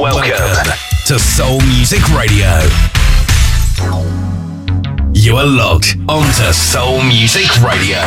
[0.00, 0.72] Welcome
[1.06, 2.48] to Soul Music Radio.
[5.12, 8.00] You are logged onto Soul Music Radio.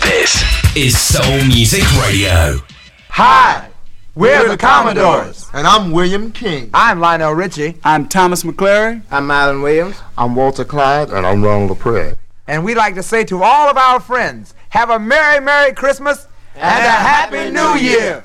[0.00, 0.42] This
[0.76, 2.58] is Soul Music Radio.
[3.10, 3.68] Hi,
[4.16, 5.48] we're the Commodores.
[5.54, 6.70] And I'm William King.
[6.74, 7.78] I'm Lionel Richie.
[7.84, 9.00] I'm Thomas McClary.
[9.12, 9.96] I'm Milan Williams.
[10.18, 11.10] I'm Walter Clyde.
[11.10, 12.16] And I'm Ronald LaPrade.
[12.48, 16.26] And we'd like to say to all of our friends, have a Merry, Merry Christmas
[16.54, 18.20] and, and a Happy New Year.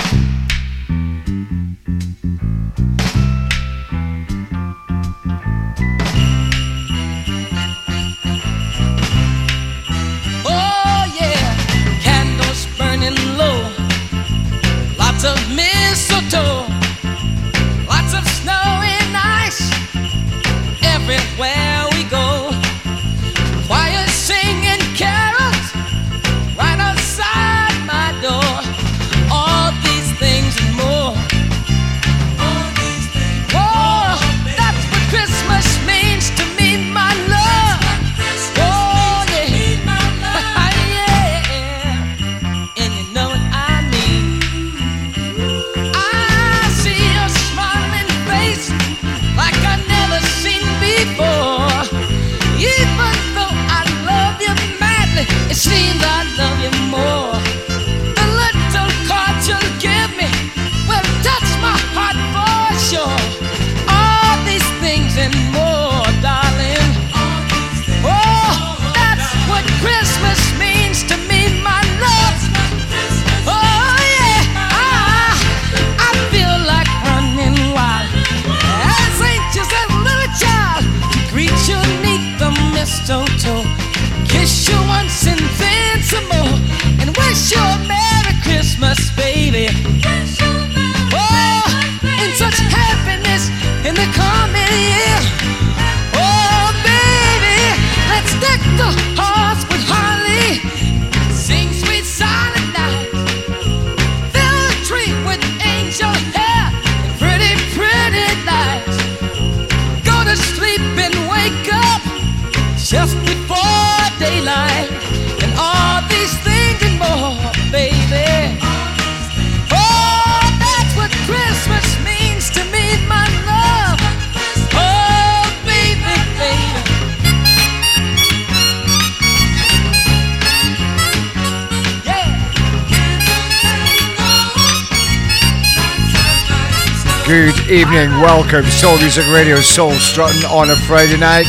[137.27, 138.63] Good evening, welcome.
[138.63, 141.45] To Soul Music Radio, Soul Strutting on a Friday night,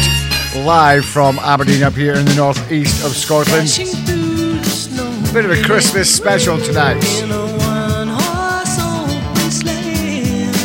[0.56, 3.68] live from Aberdeen up here in the northeast of Scotland.
[3.78, 7.00] A Bit of a Christmas special tonight.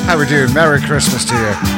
[0.08, 0.52] How we doing?
[0.52, 1.73] Merry Christmas to you.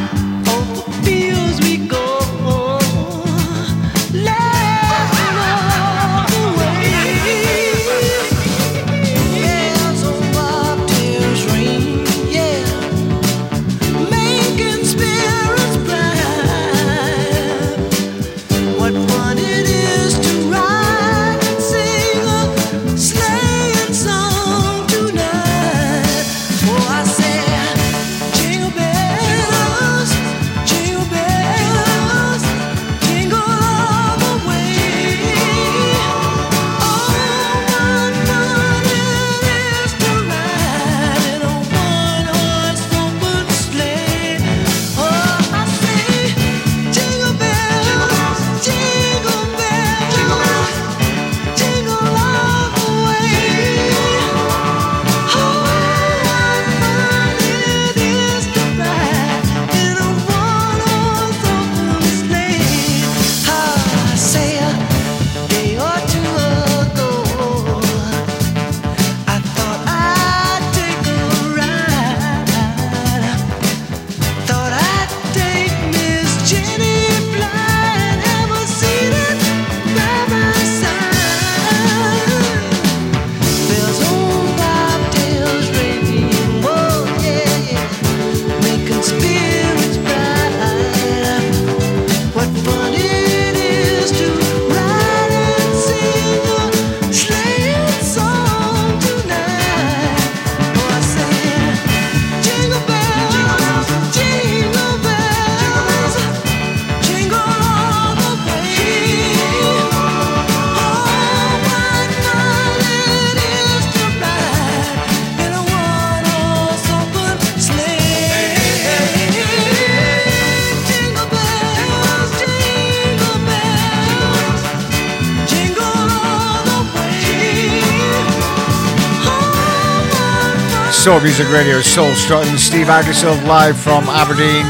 [131.05, 132.57] Soul Music Radio, Soul Strutting.
[132.57, 134.65] Steve Aggasild live from Aberdeen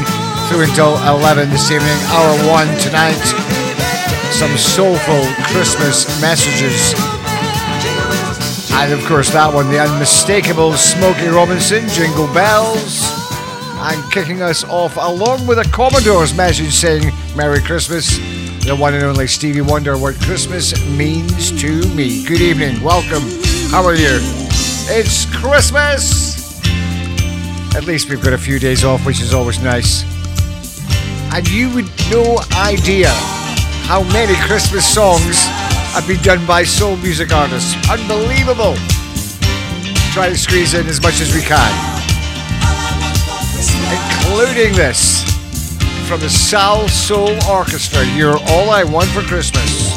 [0.48, 1.96] through until 11 this evening.
[2.08, 3.16] Hour 1 tonight.
[4.32, 6.92] Some soulful Christmas messages.
[8.74, 13.08] And of course, that one, the unmistakable Smokey Robinson, Jingle Bells.
[13.78, 18.18] And kicking us off along with a Commodore's message saying Merry Christmas.
[18.66, 22.26] The one and only Stevie Wonder, what Christmas means to me.
[22.26, 23.22] Good evening, welcome.
[23.70, 24.35] How are you?
[24.88, 26.62] It's Christmas!
[27.74, 30.04] At least we've got a few days off, which is always nice.
[31.34, 33.10] And you would no idea
[33.88, 35.44] how many Christmas songs
[35.92, 37.74] have been done by soul music artists.
[37.90, 38.76] Unbelievable!
[40.12, 41.72] Try to squeeze in as much as we can.
[43.90, 45.24] Including this
[46.06, 49.95] from the Salsoul Orchestra, You're All I Want for Christmas.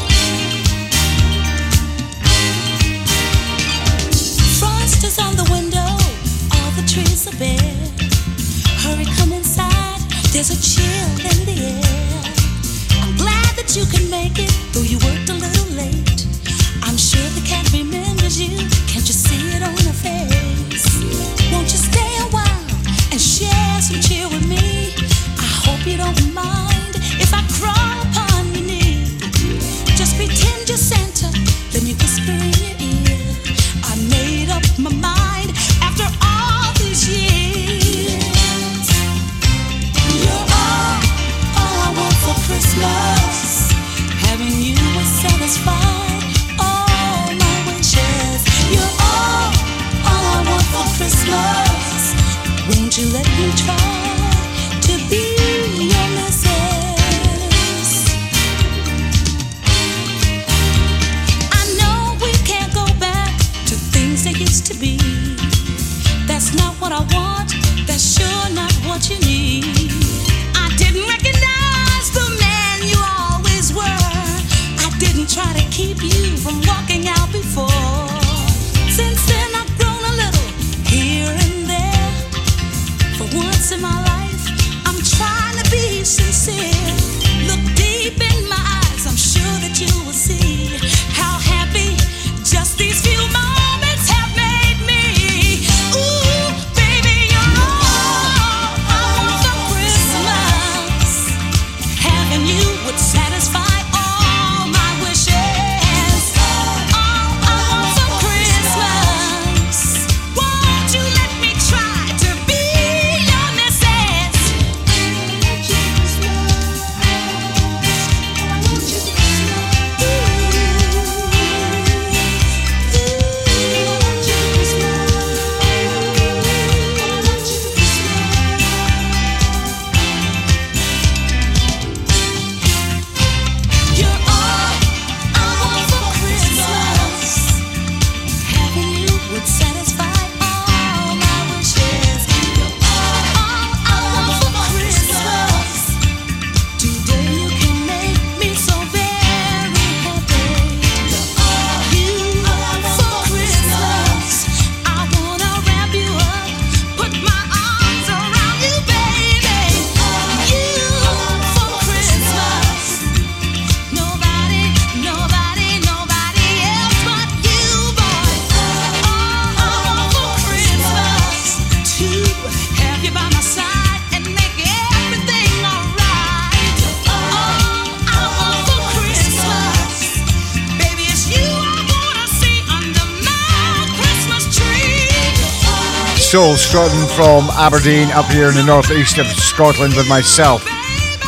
[186.39, 190.61] Soul strutting from Aberdeen up here in the northeast of Scotland with myself.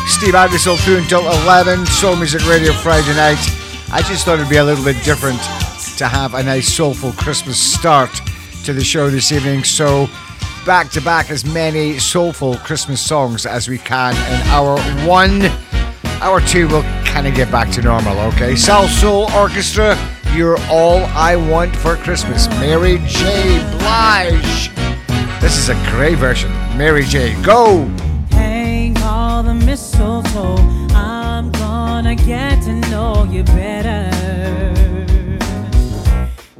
[0.06, 3.36] Steve Aggasild through until 11, Soul Music Radio Friday night.
[3.92, 5.38] I just thought it'd be a little bit different
[5.98, 8.10] to have a nice soulful Christmas start
[8.64, 9.64] to the show this evening.
[9.64, 10.08] So,
[10.64, 15.42] back to back as many soulful Christmas songs as we can in hour one.
[16.22, 18.54] Hour two, we'll kind of get back to normal, okay?
[18.54, 19.94] Salsoul Orchestra,
[20.32, 22.48] You're All I Want for Christmas.
[22.48, 23.58] Mary J.
[23.72, 24.71] Blige.
[25.42, 26.52] This is a great version.
[26.78, 27.34] Mary J.
[27.42, 27.84] Go!
[28.30, 30.54] Hang all the mistletoe.
[30.94, 34.08] I'm gonna get to know you better.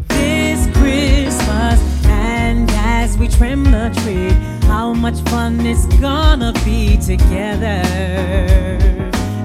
[0.08, 4.30] This Christmas, and as we trim the tree,
[4.66, 7.82] how much fun it's gonna be together.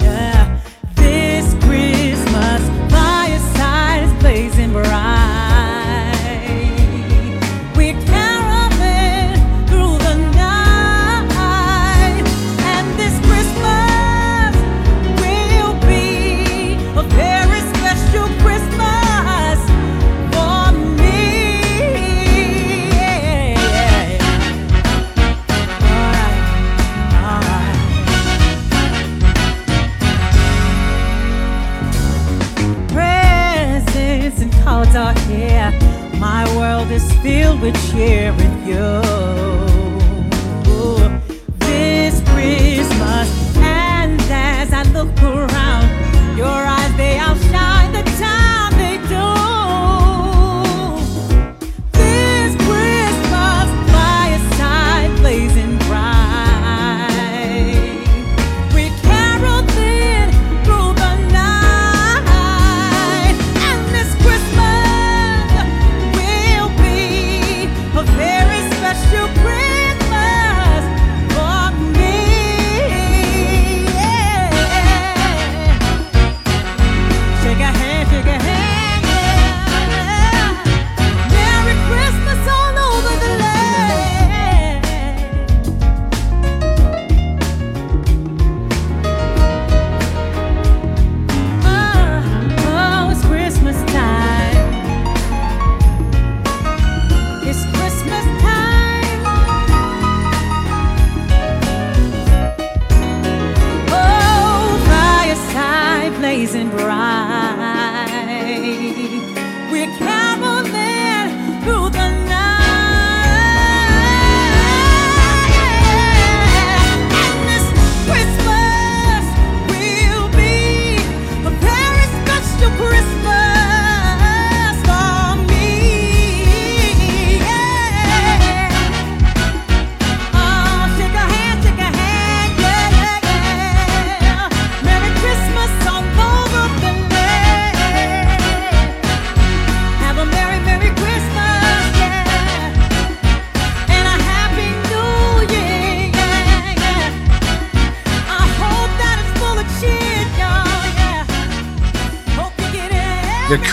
[0.01, 0.59] Yeah.
[0.95, 5.16] This Christmas, fireside is blazing bright.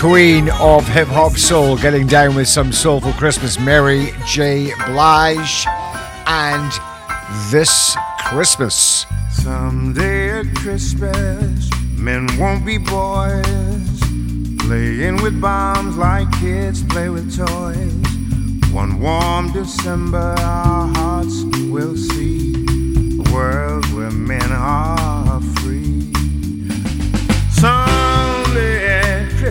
[0.04, 4.70] Queen of hip hop soul getting down with some soulful Christmas, Mary J.
[4.84, 5.64] Blige.
[6.26, 6.70] And
[7.50, 7.96] this
[8.26, 9.06] Christmas.
[9.32, 14.00] Someday at Christmas, men won't be boys,
[14.66, 18.74] playing with bombs like kids play with toys.
[18.74, 22.52] One warm December, our hearts will see
[23.20, 25.13] a world where men are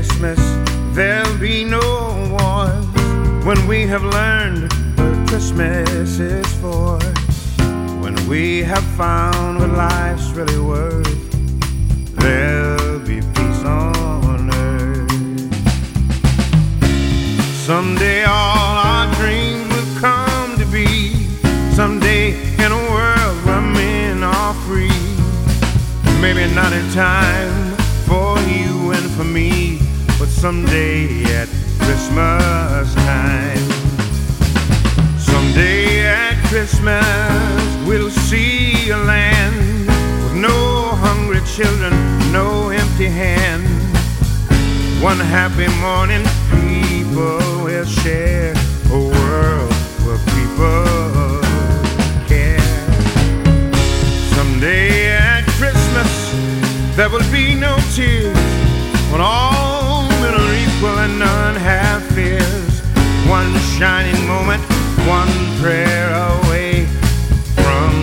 [0.06, 0.40] Christmas,
[0.94, 1.80] there'll be no
[2.30, 7.00] wars when we have learned what Christmas is for.
[8.04, 11.08] When we have found what life's really worth,
[12.18, 15.56] there'll be peace on earth.
[17.66, 21.14] Someday all our dreams will come to be.
[21.72, 25.00] Someday in a world where men are free.
[26.20, 27.53] Maybe not in time
[30.24, 31.50] but someday at
[31.80, 33.68] Christmas time.
[35.20, 37.06] Someday at Christmas,
[37.86, 39.86] we'll see a land
[40.24, 41.92] with no hungry children,
[42.32, 43.68] no empty hands.
[45.04, 48.54] One happy morning, people will share
[48.92, 49.74] a world
[50.06, 51.42] where people
[52.32, 52.86] care.
[54.36, 56.12] Someday at Christmas,
[56.96, 58.38] there will be no tears
[59.12, 59.83] when all
[60.24, 62.74] men are equal and none have fears.
[63.28, 64.64] One shining moment,
[65.20, 66.86] one prayer away
[67.60, 67.94] from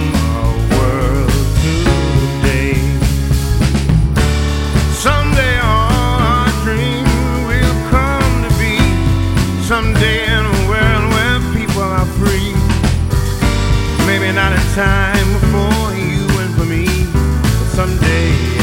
[0.41, 1.33] a world
[1.65, 2.77] today.
[5.07, 7.15] Someday all our dreams
[7.49, 8.75] will come to be.
[9.73, 12.53] Someday in a world where people are free.
[14.09, 16.85] Maybe not in time for you and for me,
[17.15, 18.60] but someday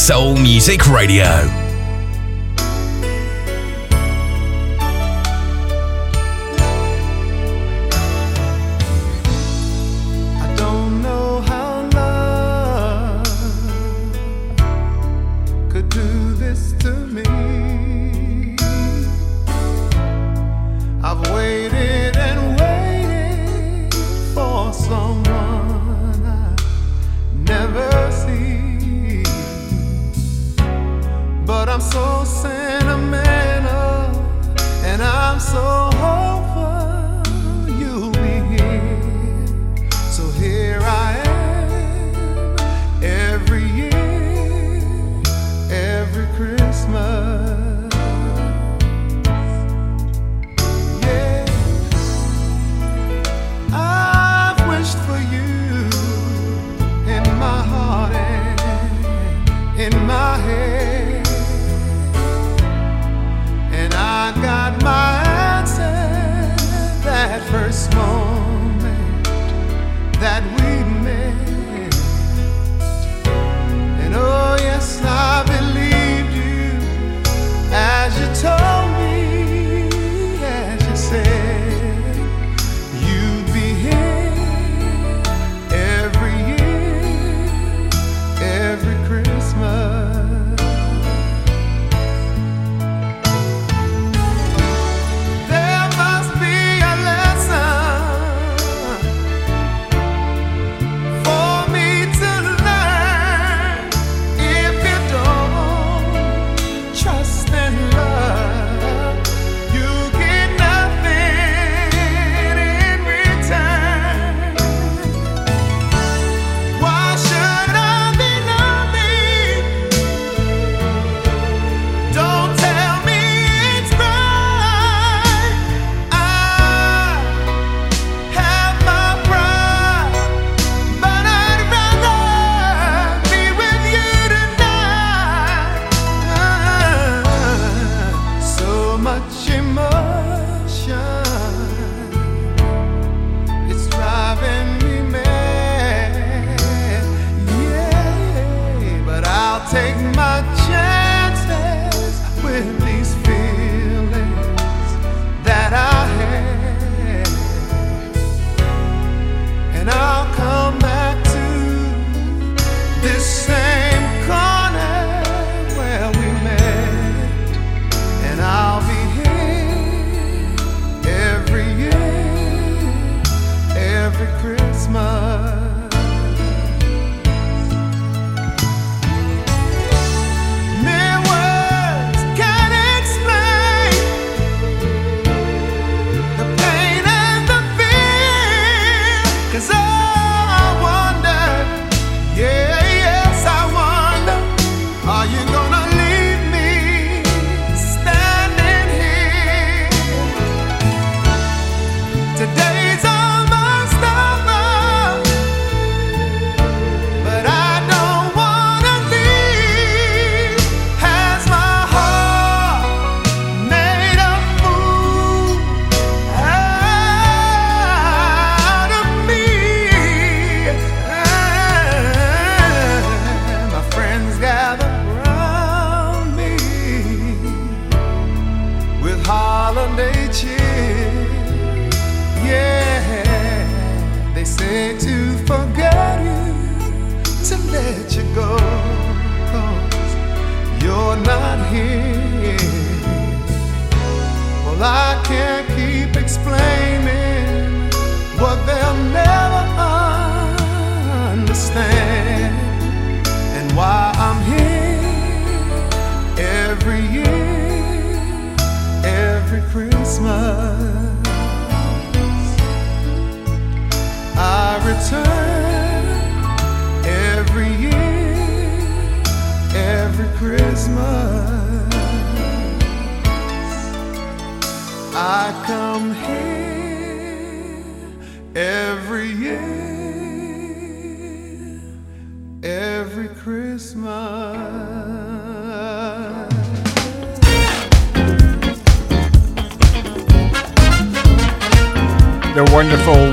[0.00, 1.59] Soul Music Radio.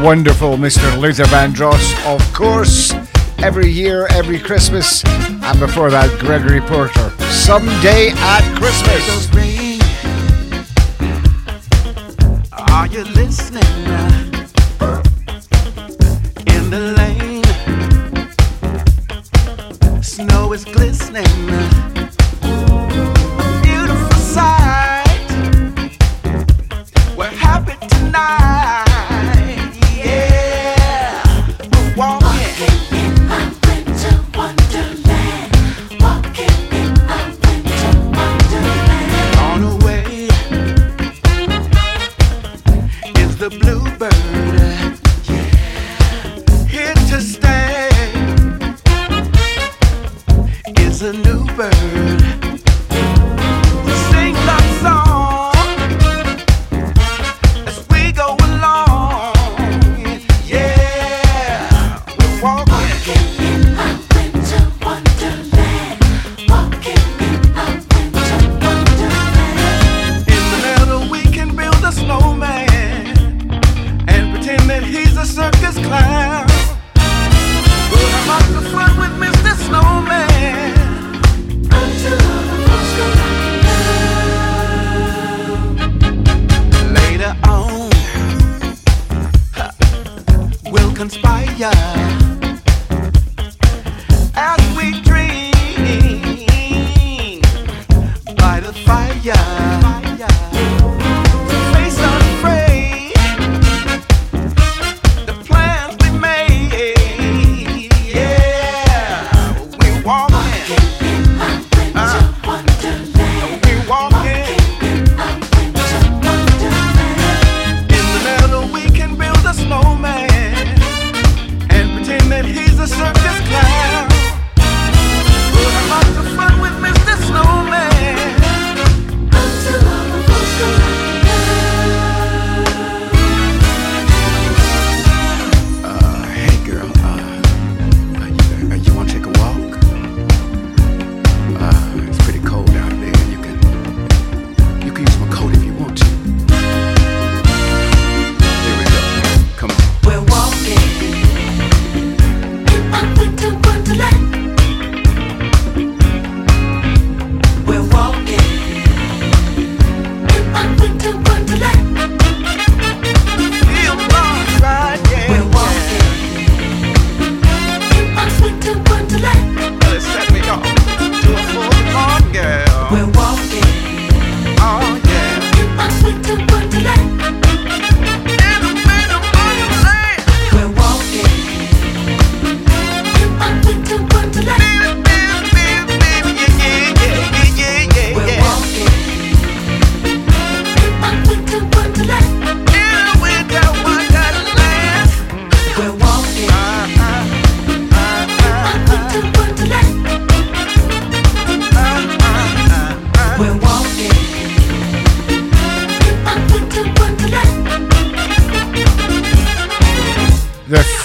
[0.07, 0.97] wonderful Mr.
[0.97, 2.93] Luther Vandross, of course,
[3.39, 9.56] every year, every Christmas, and before that, Gregory Porter, Someday at Christmas.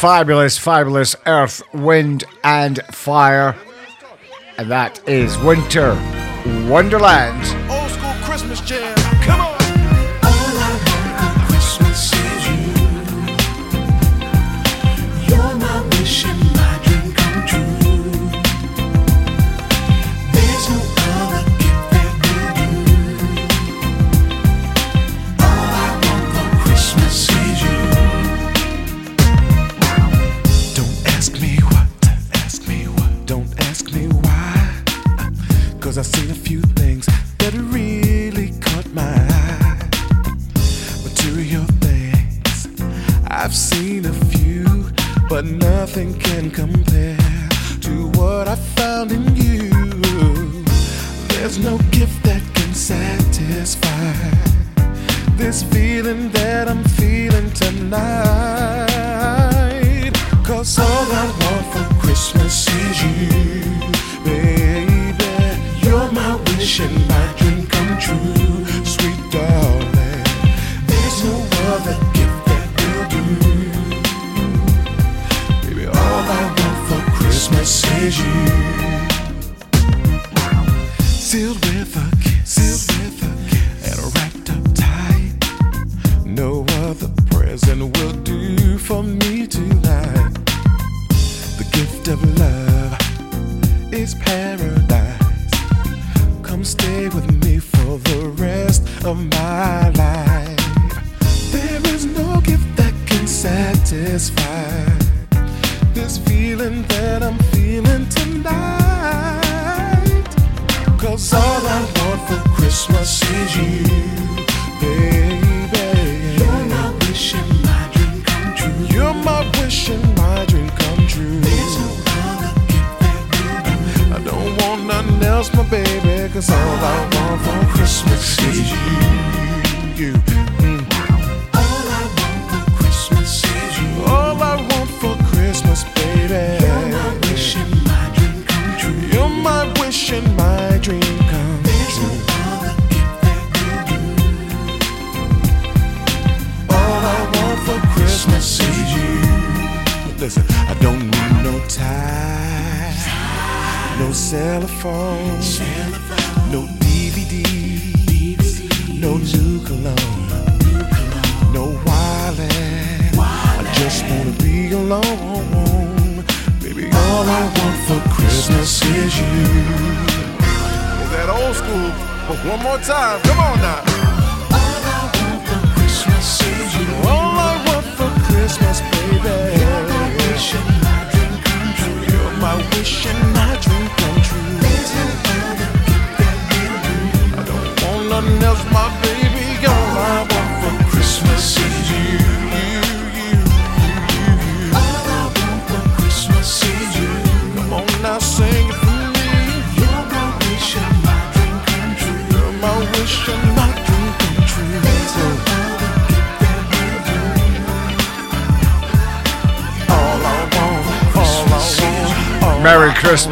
[0.03, 3.55] fabulous, fabulous Earth, Wind, and Fire.
[4.59, 5.95] And that is Winter
[6.69, 7.52] Wonderland.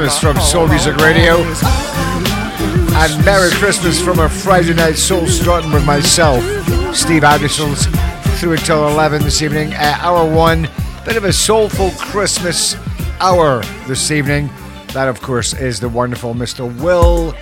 [0.00, 1.36] Christmas from Soul Music Radio.
[2.96, 6.42] And Merry Christmas from a Friday night soul starting with myself,
[6.96, 7.84] Steve Aggasild's,
[8.40, 9.74] through until 11 this evening.
[9.74, 10.70] At hour one,
[11.04, 12.76] bit of a soulful Christmas
[13.20, 14.48] hour this evening.
[14.94, 16.64] That, of course, is the wonderful Mr.
[16.80, 17.34] Will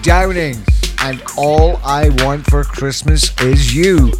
[0.00, 0.56] Downing.
[1.00, 4.10] And all I want for Christmas is you.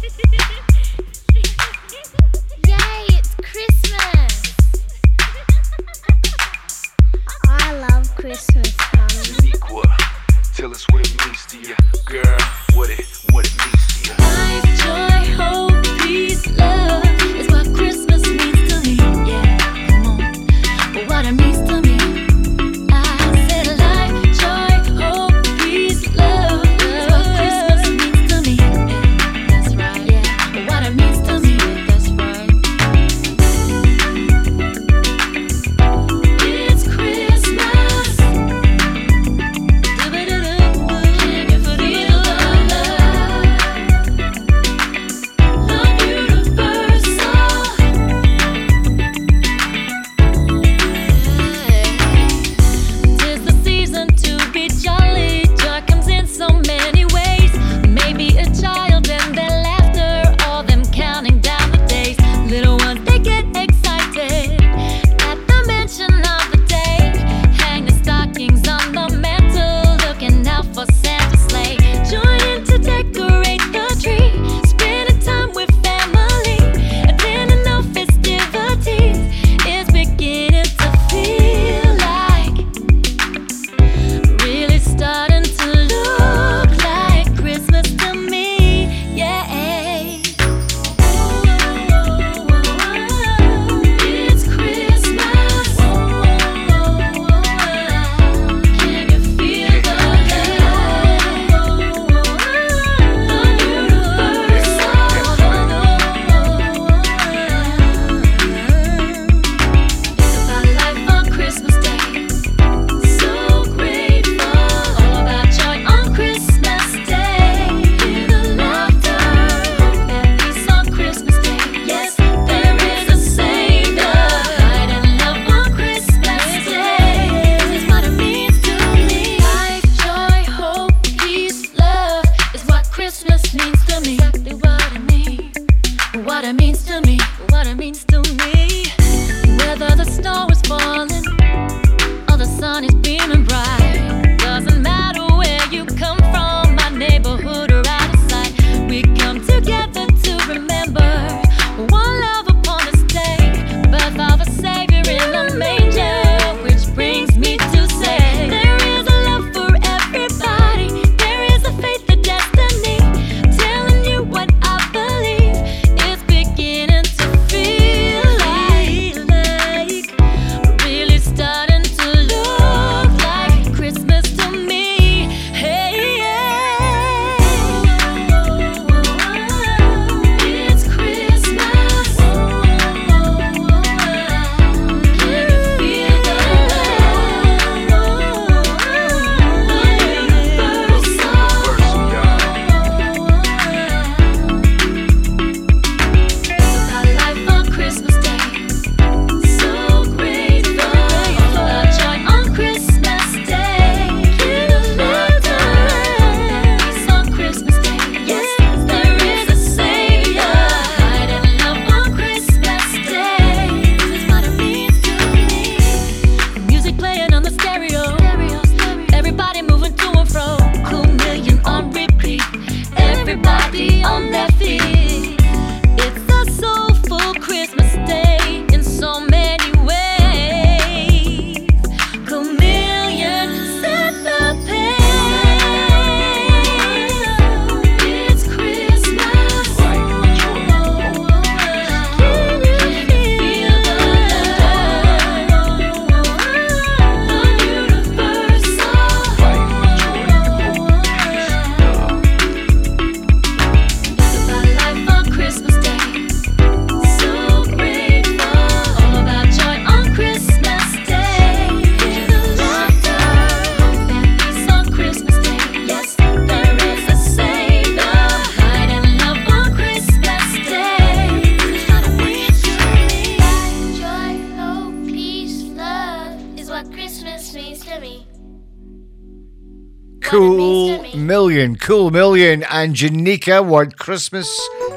[282.83, 284.47] and Jeniqua what Christmas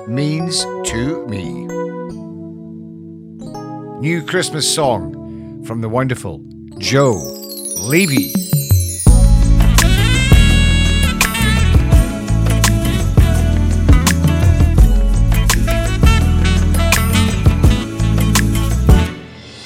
[0.06, 1.64] means to me.
[4.00, 6.44] New Christmas song from the wonderful
[6.76, 7.14] Joe
[7.78, 8.32] Leavy.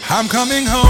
[0.08, 0.83] I'm coming home.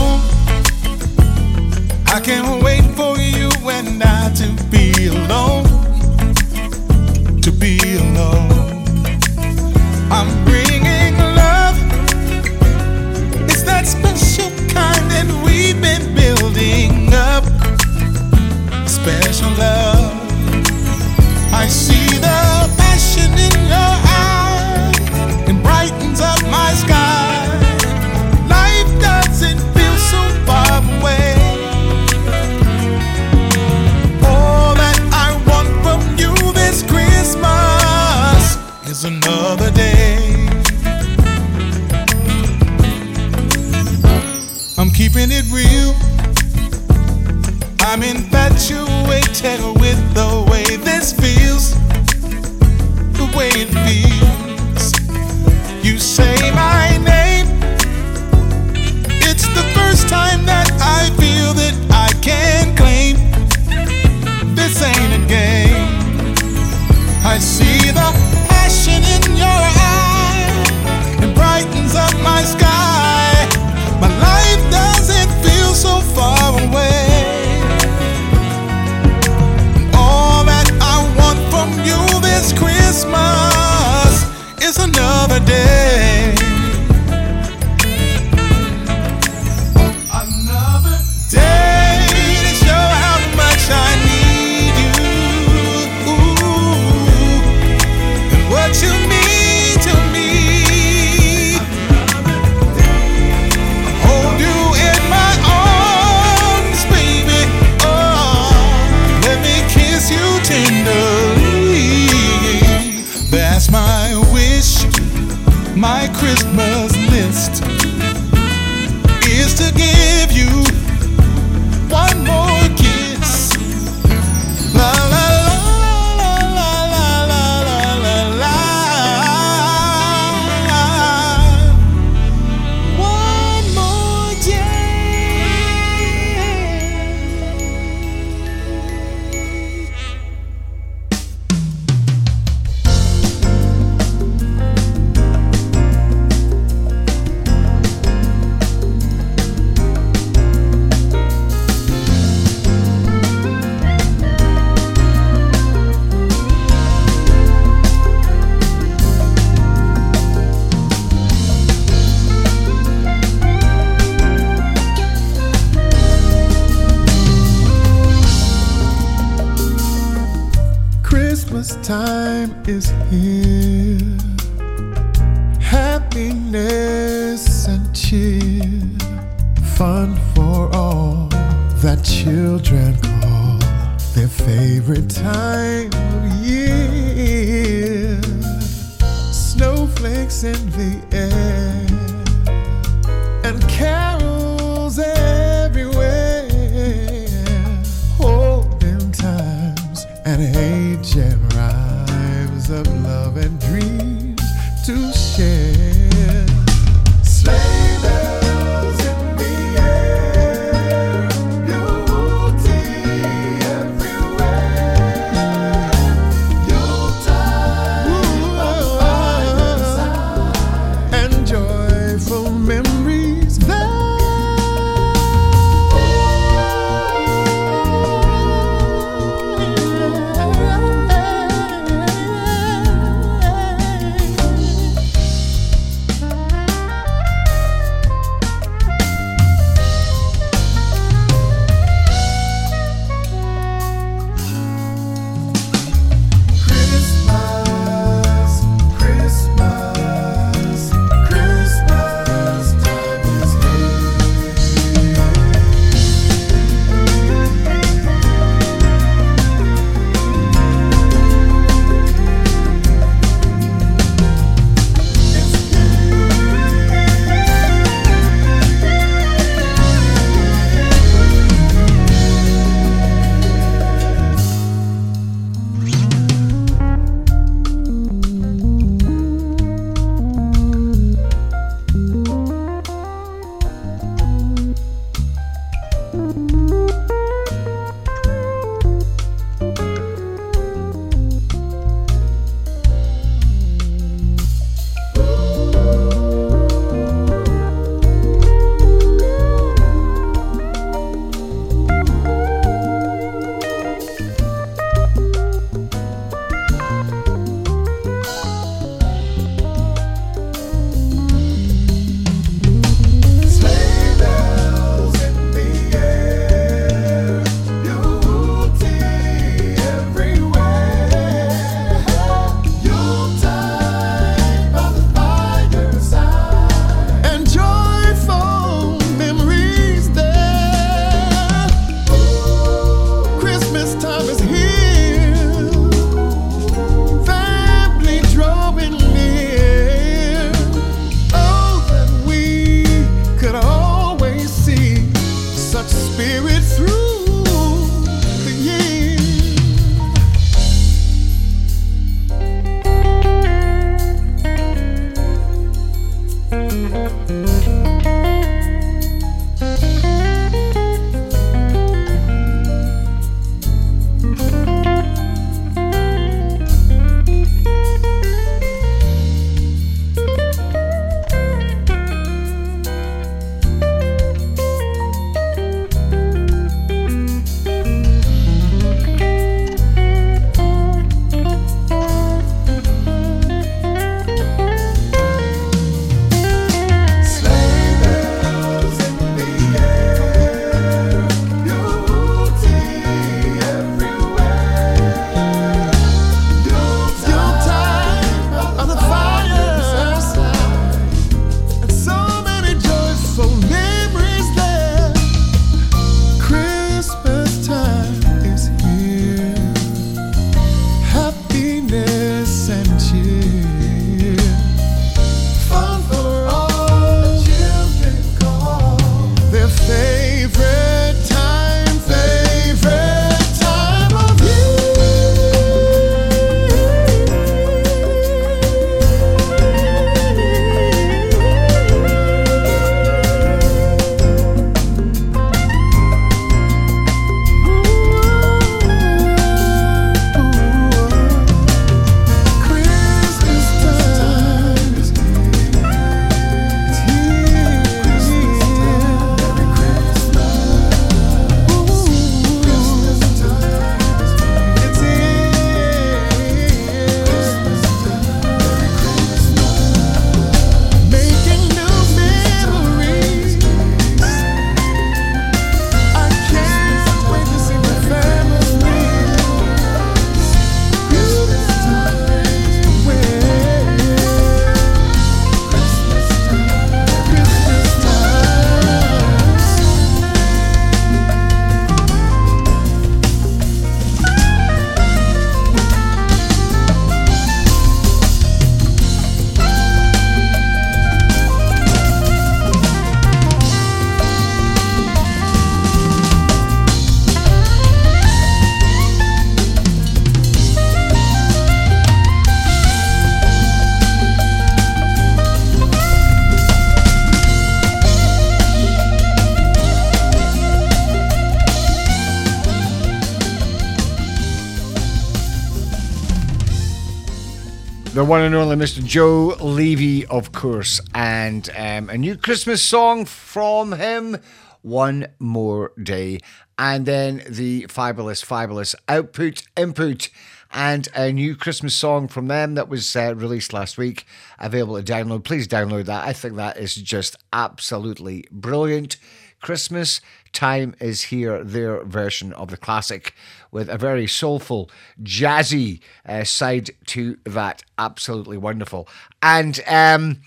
[518.24, 519.04] The one and only Mr.
[519.04, 524.38] Joe Leavy, of course, and um, a new Christmas song from him,
[524.80, 526.38] One More Day,
[526.78, 530.30] and then the fabulous, fabulous Output Input,
[530.72, 534.24] and a new Christmas song from them that was uh, released last week,
[534.58, 535.44] available to download.
[535.44, 536.26] Please download that.
[536.26, 539.18] I think that is just absolutely brilliant.
[539.60, 540.22] Christmas
[540.54, 543.34] Time is Here, their version of the classic,
[543.74, 544.88] with a very soulful,
[545.22, 547.82] jazzy uh, side to that.
[547.98, 549.06] Absolutely wonderful.
[549.42, 550.40] And um,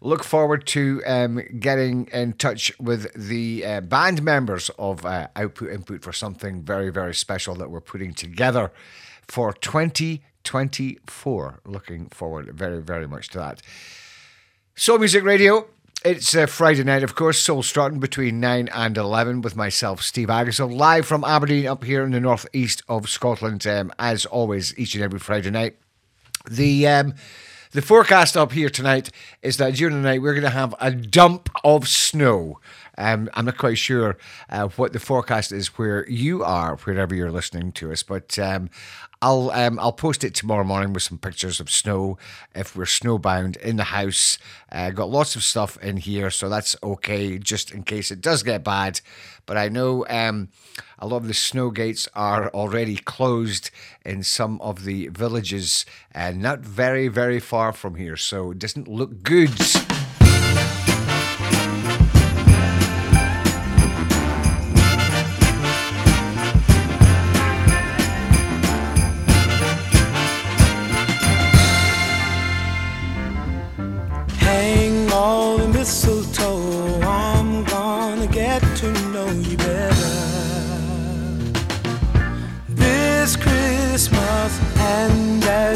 [0.00, 5.70] look forward to um, getting in touch with the uh, band members of uh, Output
[5.70, 8.72] Input for something very, very special that we're putting together
[9.28, 11.60] for 2024.
[11.64, 13.62] Looking forward very, very much to that.
[14.74, 15.68] Soul Music Radio.
[16.06, 20.28] It's uh, Friday night, of course, Soul Strutting between 9 and 11 with myself, Steve
[20.28, 24.94] Aggasild, live from Aberdeen up here in the northeast of Scotland, um, as always, each
[24.94, 25.74] and every Friday night.
[26.48, 27.14] The um,
[27.72, 29.10] the forecast up here tonight
[29.42, 32.60] is that during the night we're going to have a dump of snow.
[32.98, 34.16] Um, I'm not quite sure
[34.48, 38.70] uh, what the forecast is where you are, wherever you're listening to us, but um,
[39.22, 42.18] I'll um, I'll post it tomorrow morning with some pictures of snow
[42.54, 44.38] if we're snowbound in the house.
[44.70, 48.42] Uh, got lots of stuff in here, so that's okay, just in case it does
[48.42, 49.00] get bad.
[49.46, 50.48] But I know um,
[50.98, 53.70] a lot of the snow gates are already closed
[54.04, 58.86] in some of the villages, and not very very far from here, so it doesn't
[58.86, 59.50] look good.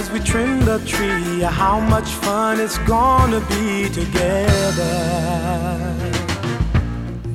[0.00, 4.96] As we trim the tree, how much fun it's gonna be together.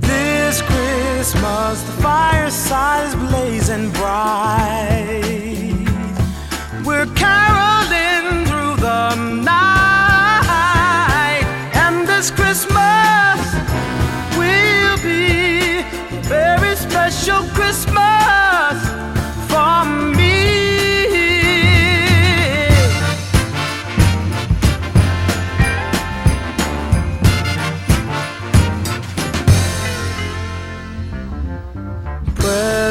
[0.10, 5.22] This Christmas, the fireside is blazing bright.
[6.88, 9.14] We're caroling through the
[9.54, 11.44] night,
[11.84, 13.40] and this Christmas
[14.40, 15.82] will be
[16.18, 18.76] a very special Christmas
[19.52, 20.15] for me.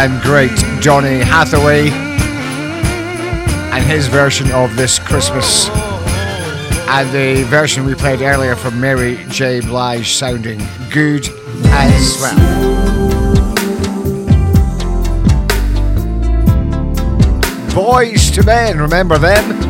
[0.00, 1.90] and great Donny Hathaway
[3.70, 5.68] and his version of This Christmas
[6.88, 9.60] and the version we played earlier from Mary J.
[9.60, 11.28] Blige sounding good
[11.66, 12.34] as well.
[17.74, 19.69] Boyz II Men, remember them?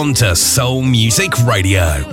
[0.00, 2.09] on to Soul Music Radio.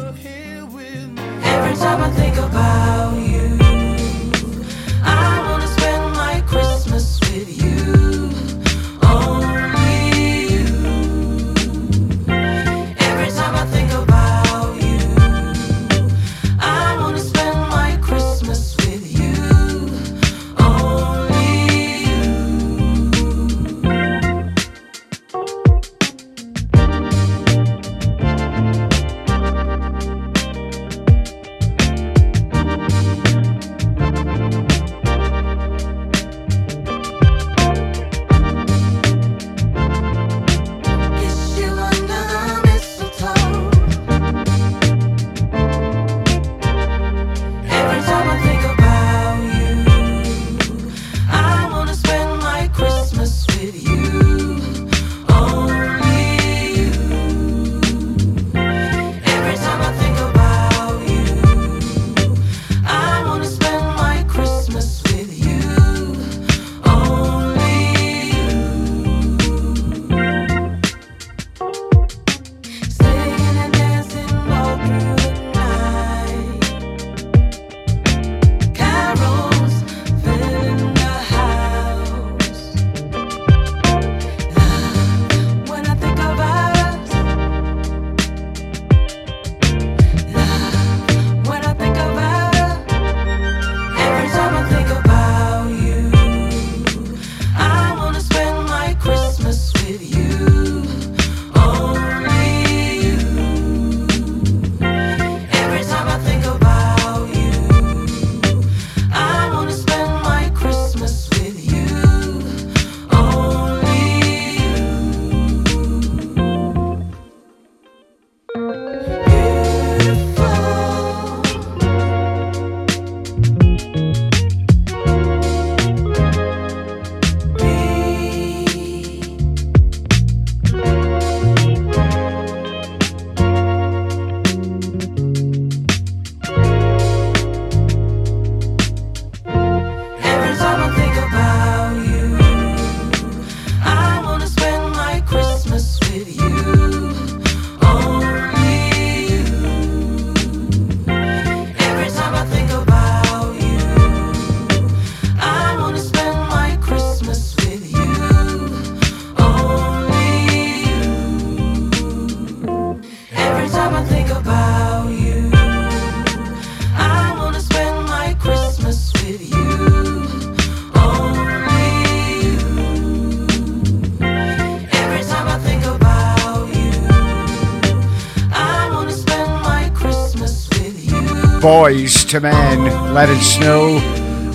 [181.68, 183.97] Boyz II Men, Let It Snow,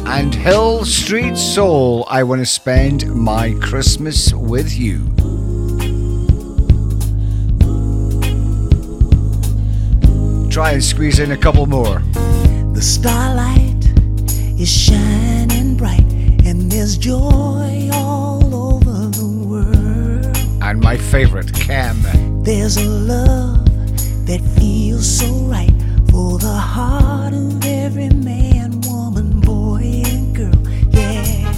[0.07, 5.01] and Hil St Soul, I Want to Spend My Christmas With You.
[10.49, 11.99] Try and squeeze in a couple more.
[12.73, 13.85] The starlight
[14.59, 16.11] is shining bright,
[16.47, 20.63] and there's joy all over the world.
[20.63, 22.01] And my favorite, Kem.
[22.43, 23.67] There's a love
[24.25, 25.72] that feels so right
[26.43, 30.67] the heart of every man, woman, boy, and girl.
[30.91, 31.53] Yeah,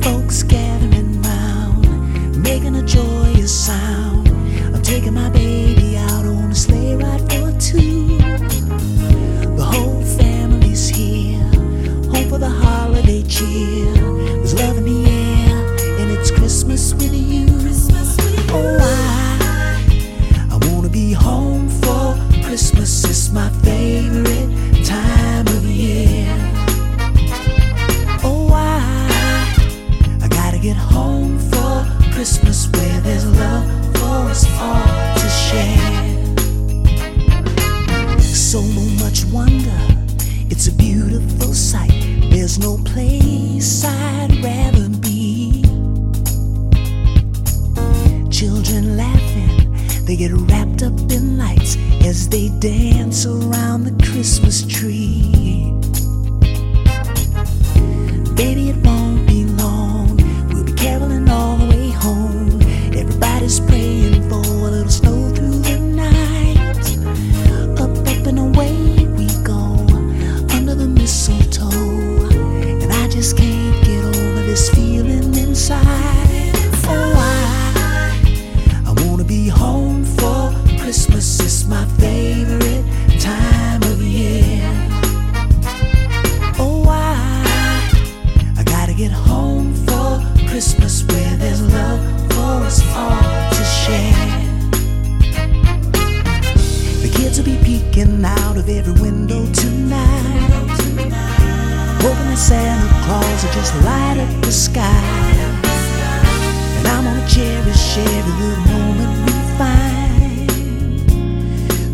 [0.00, 0.44] folks
[2.36, 4.07] making a joyous sound.
[97.98, 100.22] Peeking out of every window tonight.
[102.00, 104.82] Hoping that Santa Claus will just light up the sky.
[106.78, 110.50] And I'm gonna cherish every little moment we find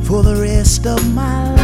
[0.06, 1.60] for the rest of my life.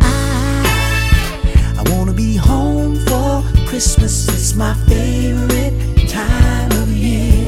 [0.00, 4.28] I, I wanna be home for Christmas.
[4.28, 7.47] It's my favorite time of year.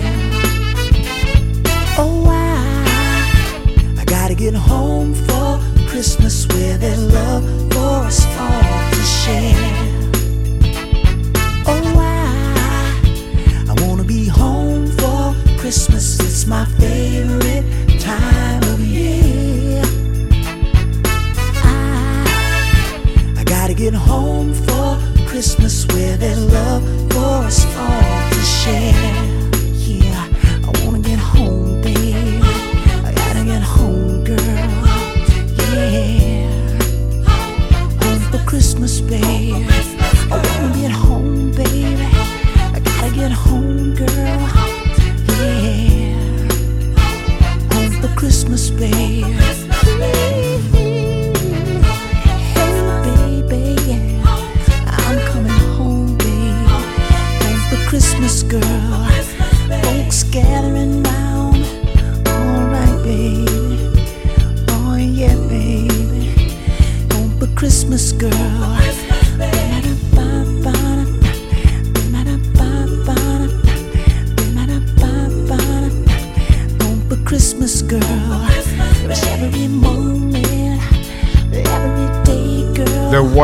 [6.01, 7.70] Christmas where there's love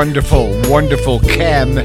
[0.06, 1.78] wonderful, wonderful Kem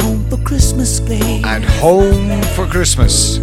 [0.00, 1.46] Home for Christmas, babe.
[1.46, 3.36] and Home for Christmas.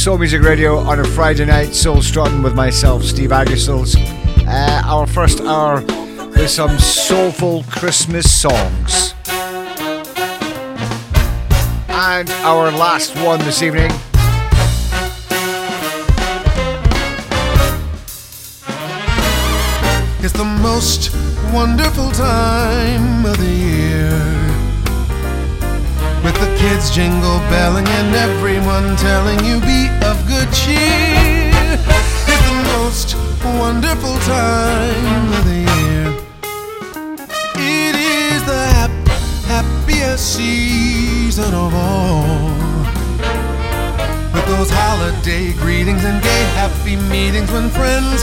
[0.00, 3.96] Soul Music Radio on a Friday night, Soul Strutting with myself, Steve Aggasild.
[4.46, 5.80] Uh, our first hour
[6.36, 9.14] with some soulful Christmas songs.
[11.88, 13.90] And our last one this evening.
[20.20, 21.17] It's the most
[21.58, 24.14] wonderful time of the year.
[26.22, 31.50] With the kids jingle belling and everyone telling you be of good cheer.
[32.30, 33.16] It's the most
[33.58, 36.06] wonderful time of the year.
[37.56, 39.08] It is the hap-
[39.54, 42.54] happiest season of all.
[44.32, 48.22] With those holiday greetings and gay happy meetings when friends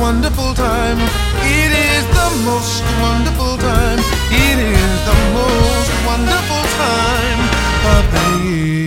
[0.00, 0.98] wonderful time.
[1.42, 3.98] It is the most wonderful time.
[4.30, 7.40] It is the most wonderful time
[7.96, 8.85] of the year.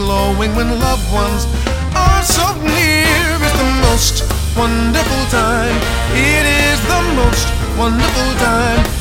[0.00, 1.44] Glowing when loved ones
[1.94, 3.26] are so near.
[3.44, 4.16] It's the most
[4.56, 5.76] wonderful time.
[6.16, 7.46] It is the most
[7.76, 8.99] wonderful time.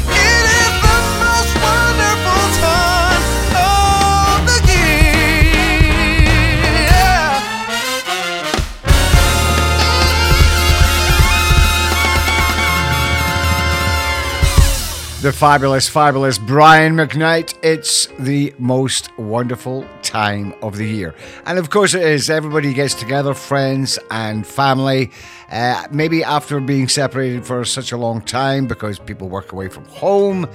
[15.22, 17.54] The fabulous, fabulous Brian McKnight.
[17.62, 21.14] It's the most wonderful time of the year.
[21.46, 22.30] And of course, it is.
[22.30, 25.12] Everybody gets together, friends and family.
[25.52, 29.84] Uh, maybe after being separated for such a long time because people work away from
[29.88, 30.48] home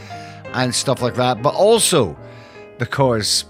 [0.54, 1.42] and stuff like that.
[1.42, 2.16] But also
[2.78, 3.44] because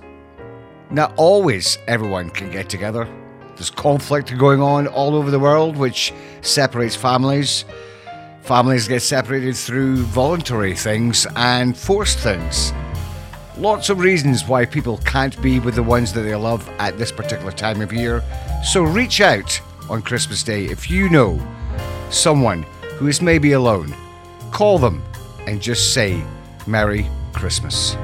[0.90, 3.08] not always everyone can get together.
[3.54, 7.64] There's conflict going on all over the world, which separates families.
[8.44, 12.74] Families get separated through voluntary things and forced things.
[13.56, 17.10] Lots of reasons why people can't be with the ones that they love at this
[17.10, 18.22] particular time of year.
[18.62, 21.40] So reach out on Christmas Day if you know
[22.10, 22.64] someone
[22.98, 23.94] who is maybe alone.
[24.50, 25.02] Call them
[25.46, 26.22] and just say
[26.66, 27.96] Merry Christmas.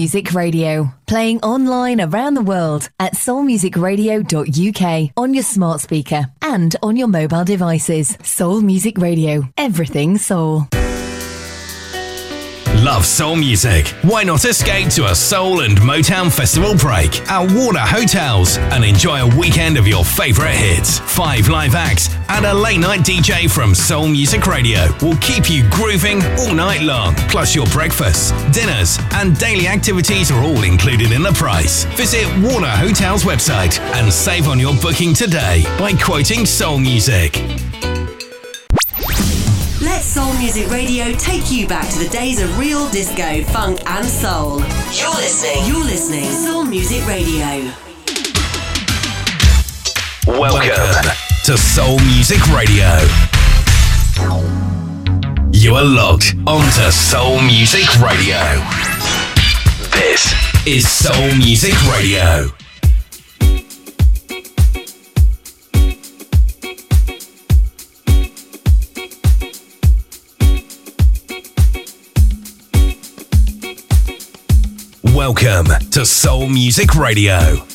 [0.00, 6.96] Music Radio, playing online around the world at soulmusicradio.uk on your smart speaker and on
[6.96, 8.16] your mobile devices.
[8.22, 10.64] Soul Music Radio, everything soul.
[12.82, 13.88] Love soul music?
[14.00, 19.20] Why not escape to a Soul and Motown Festival break at Warner Hotels and enjoy
[19.20, 20.98] a weekend of your favorite hits?
[21.00, 25.68] Five live acts and a late night DJ from Soul Music Radio will keep you
[25.68, 27.14] grooving all night long.
[27.28, 31.84] Plus, your breakfasts, dinners, and daily activities are all included in the price.
[31.96, 37.34] Visit Warner Hotels website and save on your booking today by quoting Soul Music.
[39.82, 44.04] Let Soul Music Radio take you back to the days of real disco, funk, and
[44.04, 44.58] soul.
[44.92, 45.66] You're listening.
[45.66, 46.24] You're listening.
[46.24, 47.72] Soul Music Radio.
[50.26, 51.10] Welcome
[51.46, 52.98] to Soul Music Radio.
[55.50, 58.62] You are logged onto Soul Music Radio.
[59.92, 60.34] This
[60.66, 62.50] is Soul Music Radio.
[75.30, 77.69] Welcome to Soul Music Radio.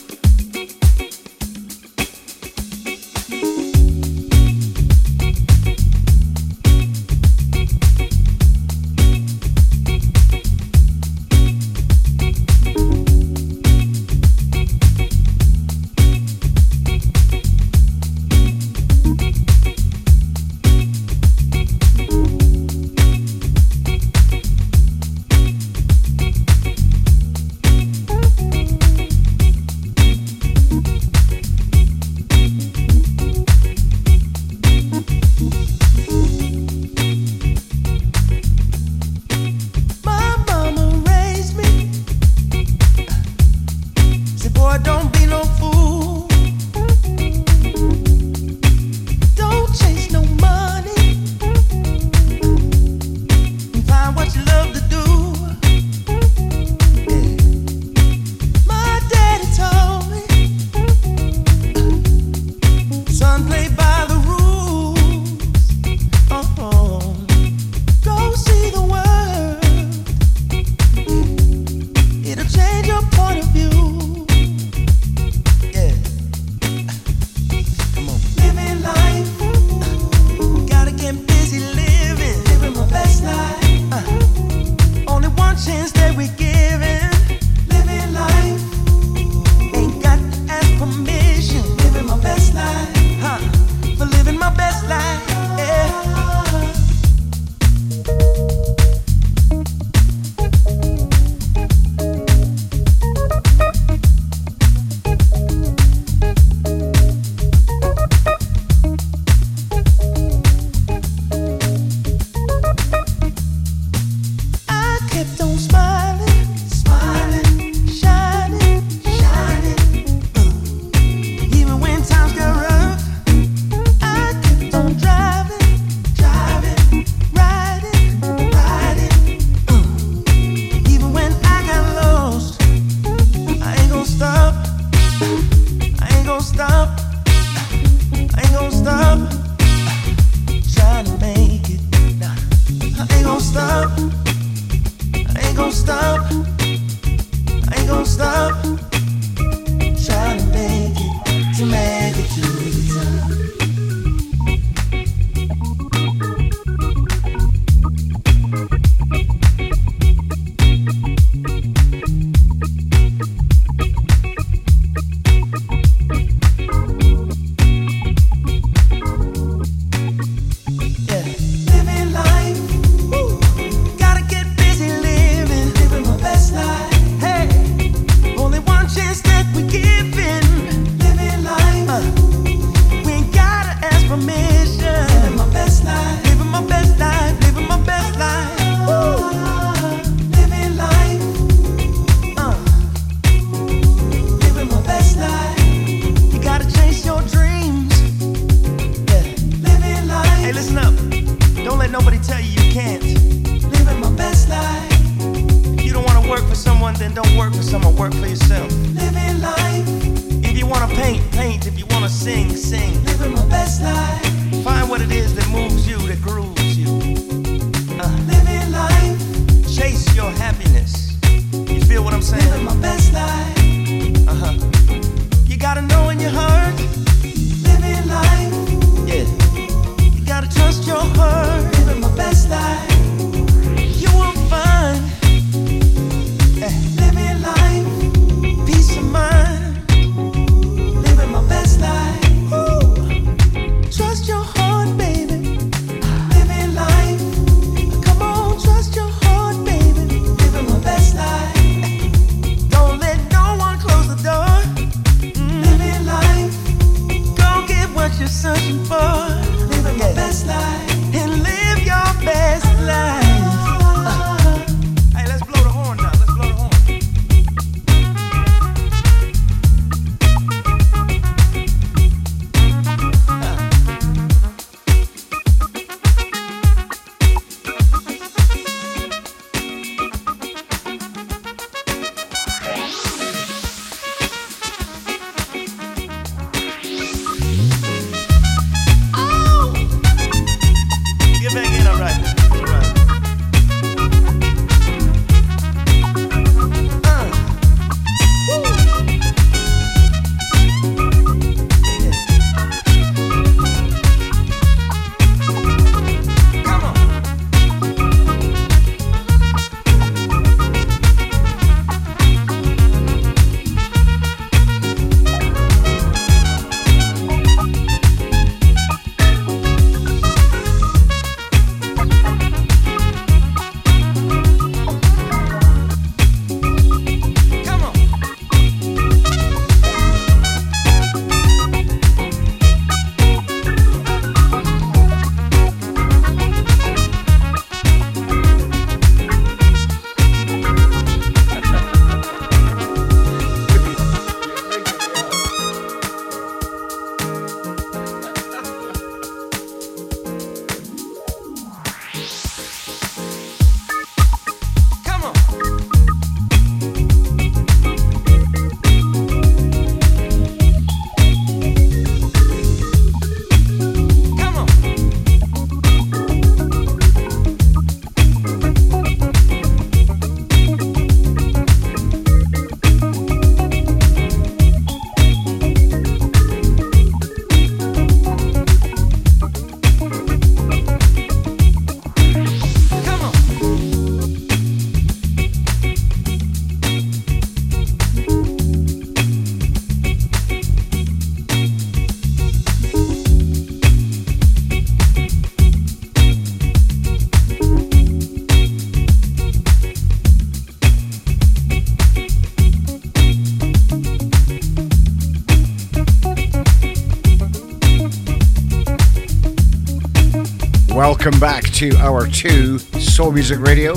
[411.25, 413.95] welcome back to our two Soul Music Radio.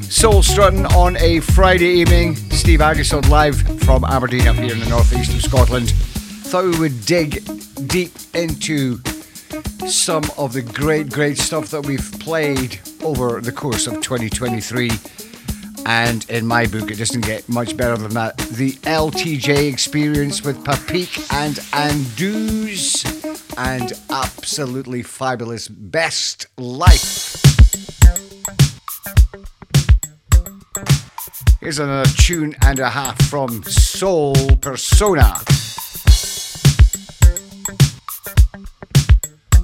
[0.00, 2.34] Soul strutting on a Friday evening.
[2.36, 5.90] Steve Aggasild live from Aberdeen up here in the northeast of Scotland.
[5.90, 7.44] Thought we would dig
[7.86, 8.96] deep into
[9.88, 14.90] some of the great, great stuff that we've played over the course of 2023.
[15.84, 18.38] And in my book, it doesn't get much better than that.
[18.38, 22.95] The LTJ Xperience with Papik and Anduze
[23.56, 27.42] and absolutely fabulous Best Life.
[31.60, 35.40] Here's another tune and a half from Soul Persona.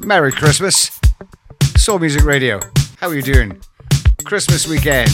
[0.05, 0.91] Merry Christmas.
[1.77, 2.61] Soul Music Radio.
[2.99, 3.61] How are you doing?
[4.25, 5.11] Christmas weekend.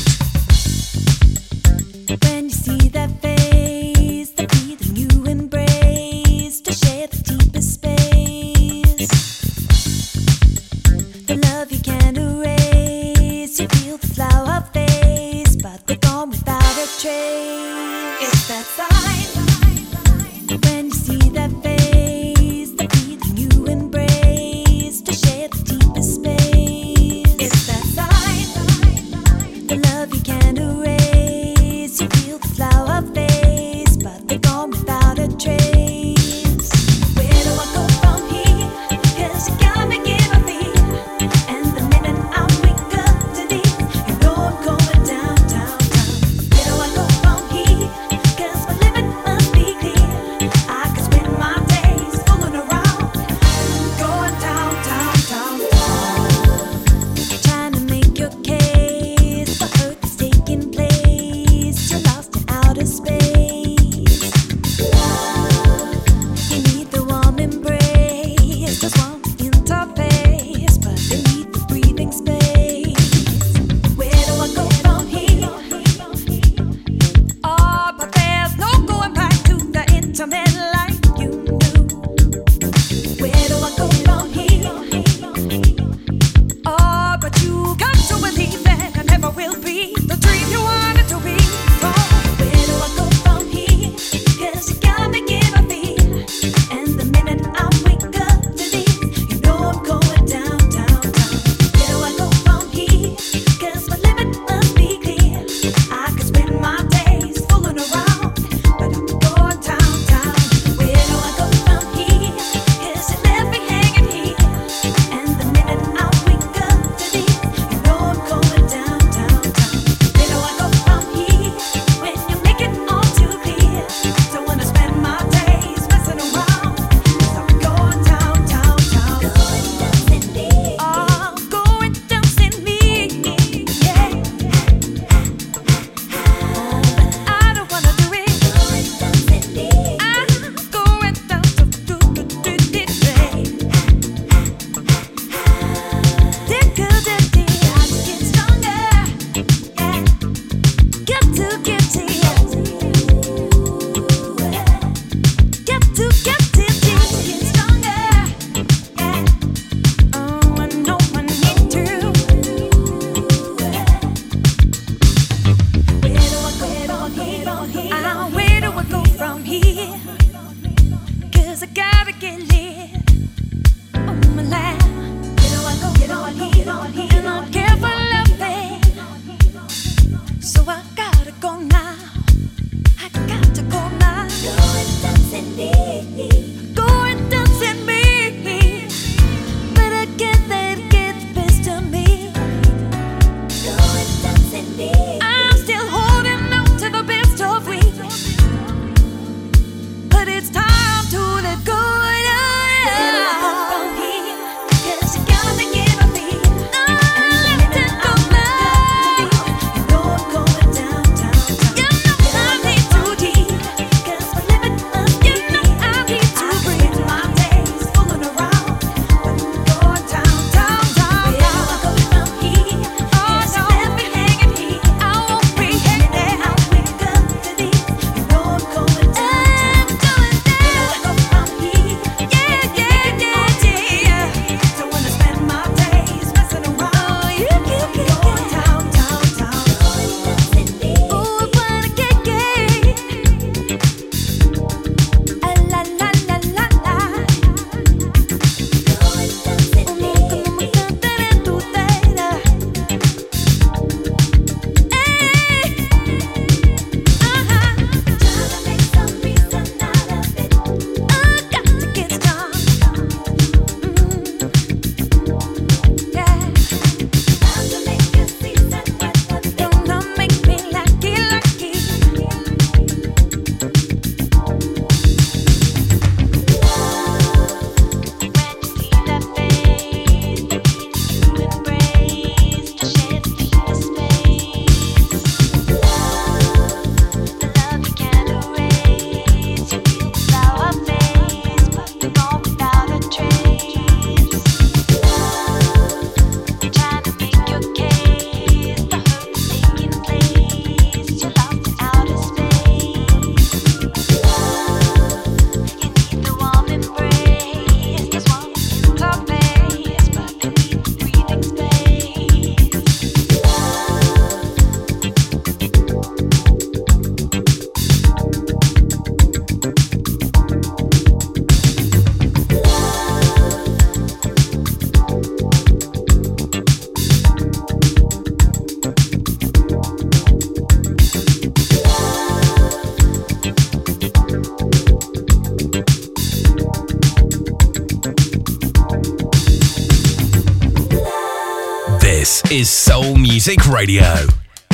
[342.51, 344.25] Is Soul Music Radio.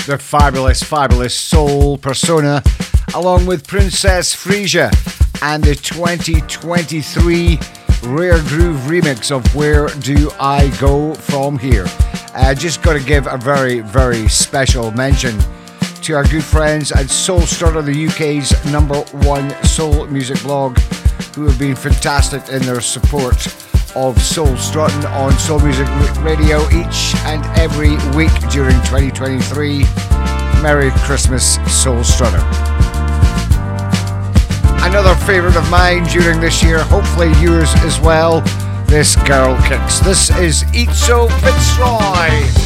[0.06, 2.62] The fabulous, fabulous Soul Persona,
[3.16, 4.92] along with Princess Freesia
[5.42, 7.59] and the 2023
[8.05, 11.86] Rare Groove remix of Where Do I Go From Here.
[12.32, 15.36] Uh, just got to give a very, very special mention
[16.02, 20.78] to our good friends at Soul Starter, the UK's number one soul music blog,
[21.34, 23.34] who have been fantastic in their support
[23.96, 25.86] of Soul Strutting on Soul Music
[26.22, 29.84] Radio each and every week during 2023.
[30.62, 32.42] Merry Christmas, Soul Strutter.
[34.84, 38.40] Another favourite of mine during this year, hopefully yours as well.
[38.86, 39.98] This girl kicks.
[40.00, 42.64] This is Izo FitzRoy.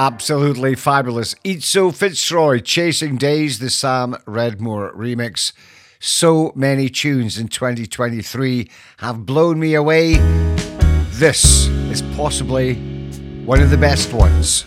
[0.00, 1.34] Absolutely fabulous.
[1.44, 5.52] Izo FitzRoy, Chasing Days, the Sam Redmore remix.
[5.98, 8.70] So many tunes in 2023
[9.00, 10.14] have blown me away.
[11.10, 12.76] This is possibly
[13.44, 14.64] one of the best ones.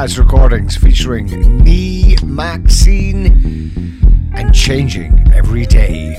[0.00, 1.26] jazz recordings featuring
[1.64, 3.26] Ni, Maxine
[4.32, 6.14] and changing every day.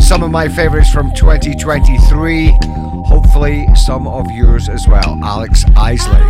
[0.00, 2.58] Some of my favorites from 2023,
[3.06, 5.18] hopefully, some of yours as well.
[5.24, 6.20] Alex Isley.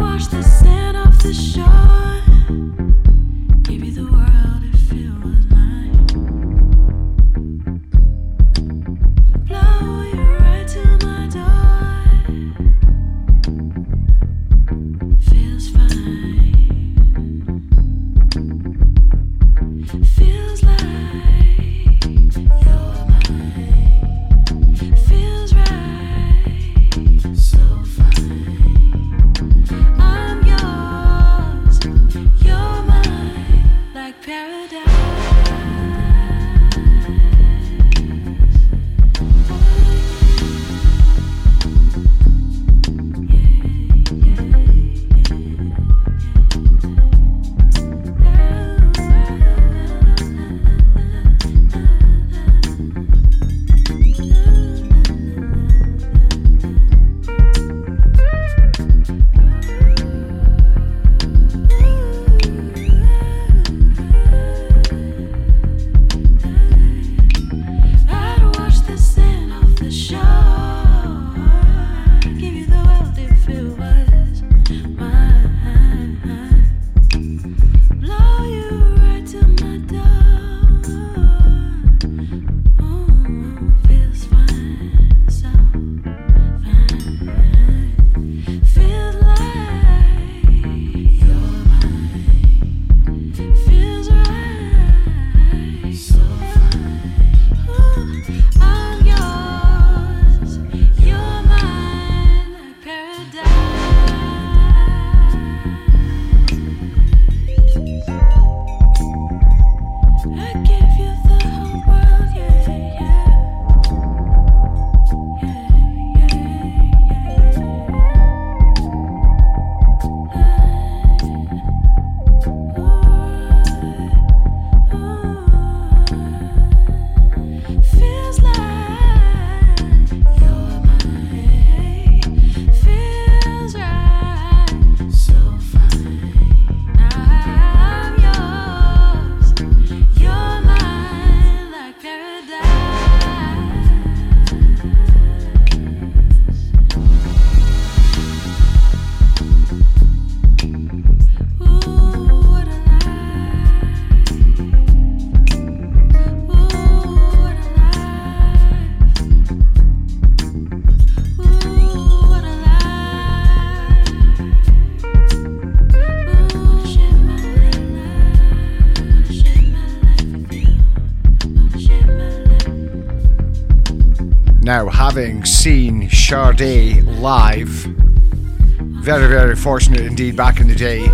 [175.20, 181.05] Having seen Sade live, very, very fortunate indeed back in the day.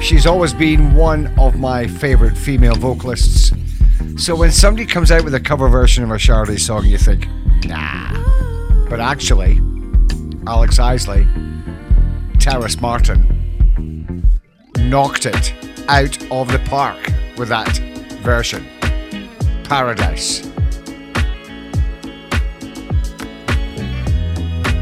[0.00, 3.52] She's always been one of my favourite female vocalists.
[4.16, 7.28] So when somebody comes out with a cover version of a Sade song, you think,
[7.64, 8.12] nah.
[8.88, 9.60] But actually,
[10.48, 11.28] Alex Isley,
[12.40, 14.28] Terrace Martin,
[14.78, 15.54] knocked it
[15.88, 16.98] out of the park
[17.38, 17.78] with that
[18.24, 18.66] version.
[19.62, 20.45] Paradise.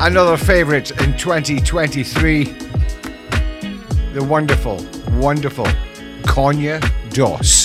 [0.04, 2.44] Another favourite in 2023.
[4.12, 4.84] The wonderful,
[5.18, 5.64] wonderful
[6.24, 6.78] Conya
[7.08, 7.63] Doss.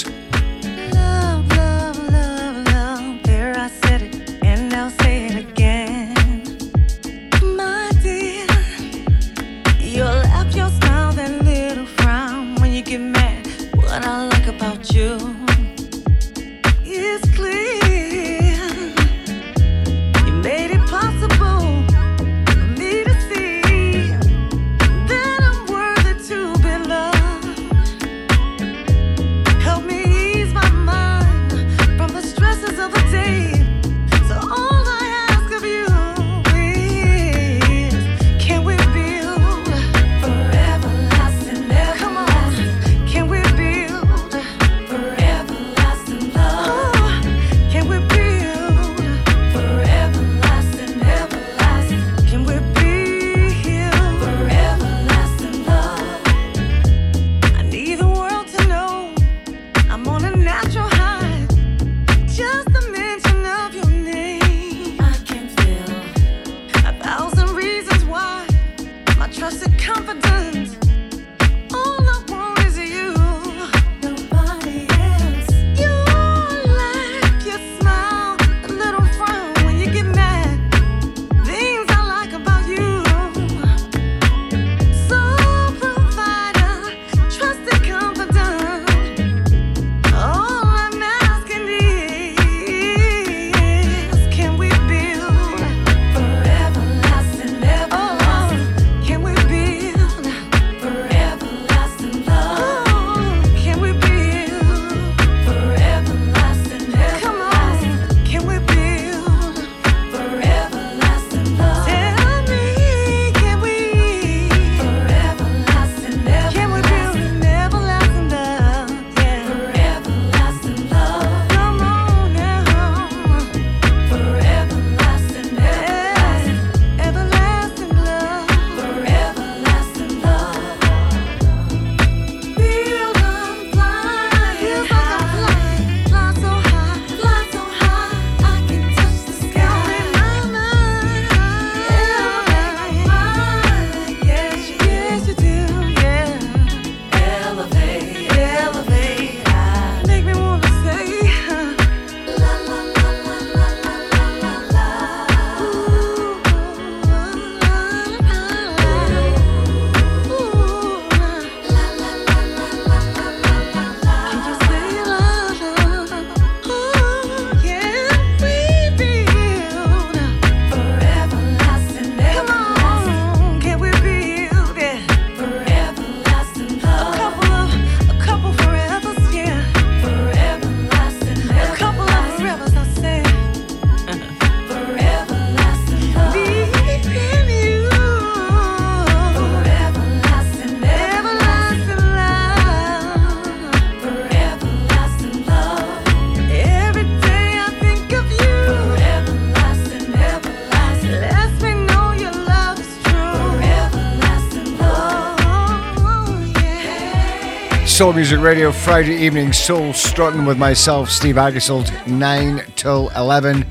[208.00, 213.66] Soul Music Radio Friday evening, Soul Strutting with myself, Steve Aggasild, 9 till 11.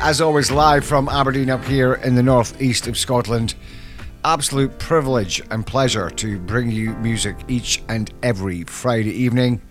[0.00, 3.54] As always, live from Aberdeen up here in the northeast of Scotland.
[4.24, 9.62] Absolute privilege and pleasure to bring you music each and every Friday evening.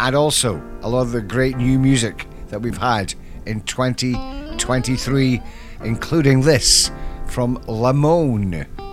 [0.00, 3.14] And also a lot of the great new music that we've had
[3.46, 5.40] in 2023,
[5.84, 6.90] including this
[7.28, 8.83] from Lamone.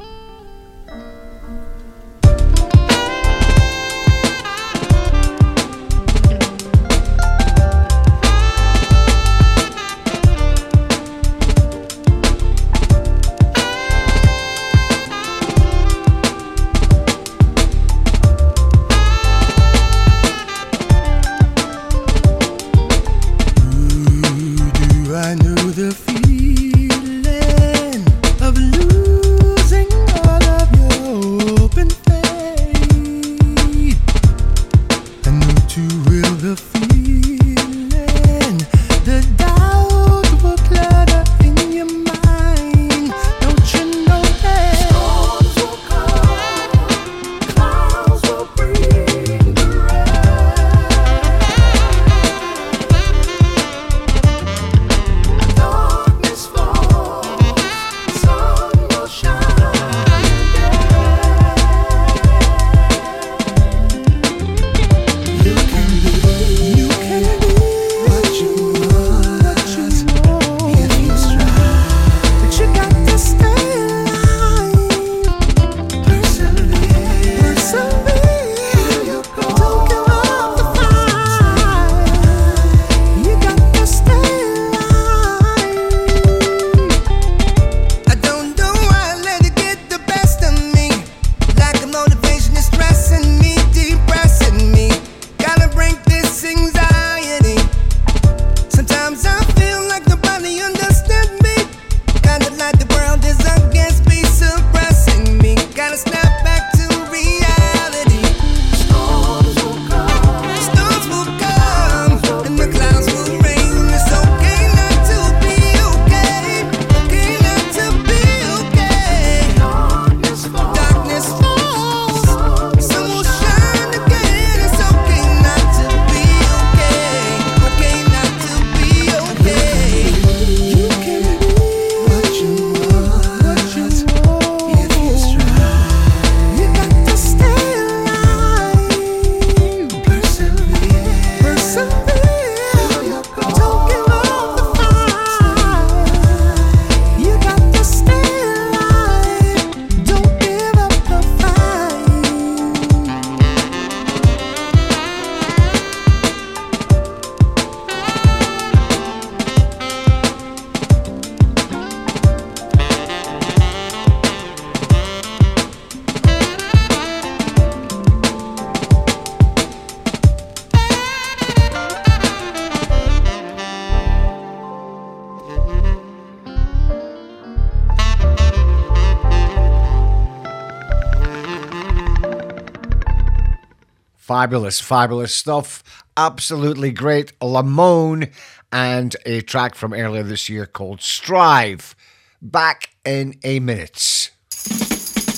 [184.52, 185.82] Fabulous, fabulous stuff.
[186.18, 187.32] Absolutely great.
[187.40, 188.34] Lamone
[188.70, 191.96] and a track from earlier this year called Strive.
[192.42, 194.32] Back in a minute.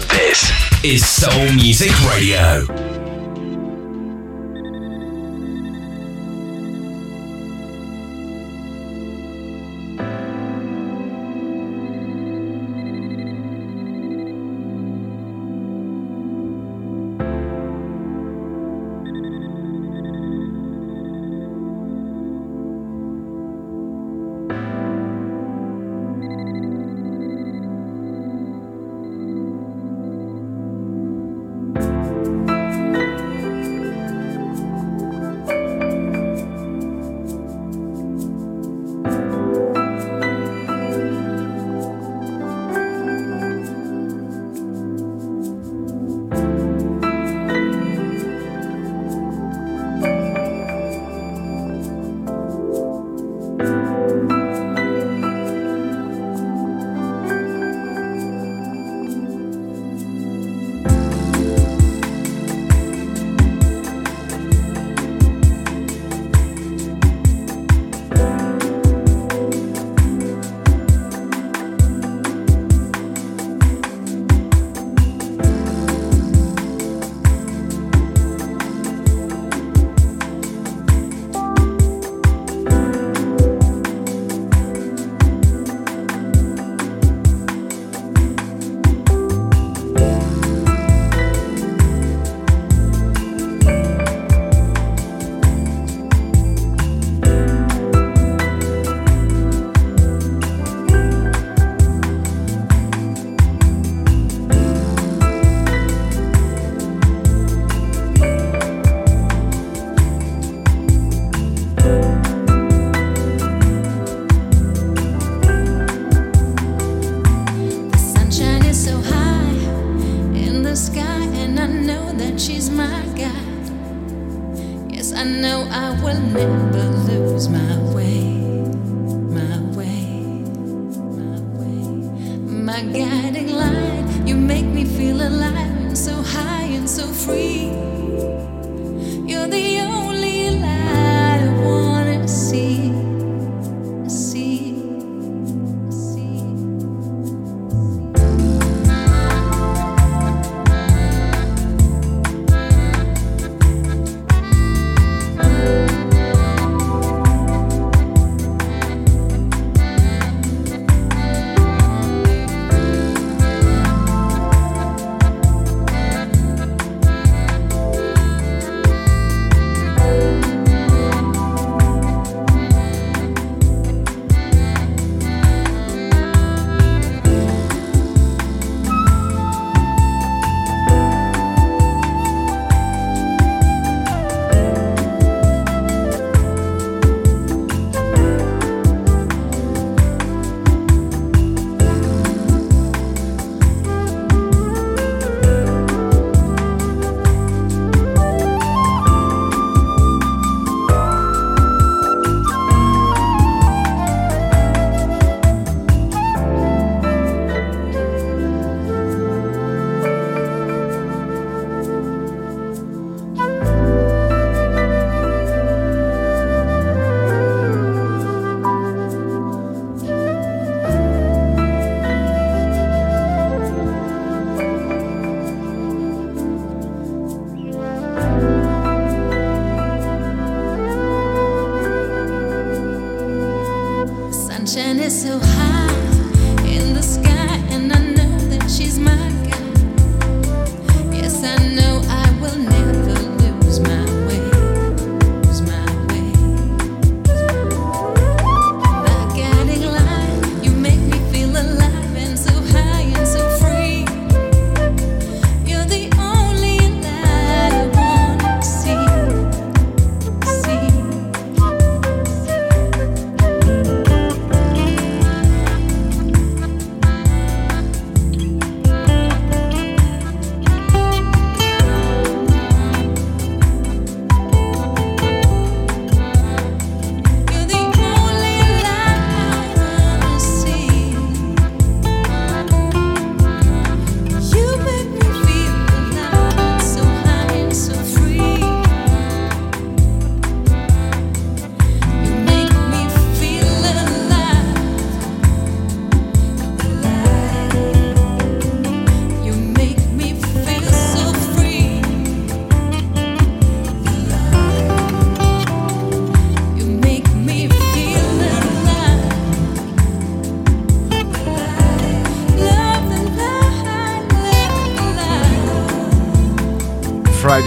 [0.09, 0.51] This
[0.84, 2.97] is Soul Music Radio.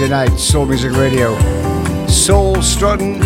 [0.01, 1.39] Friday night, Soul Music Radio.
[2.07, 3.17] Soul strutting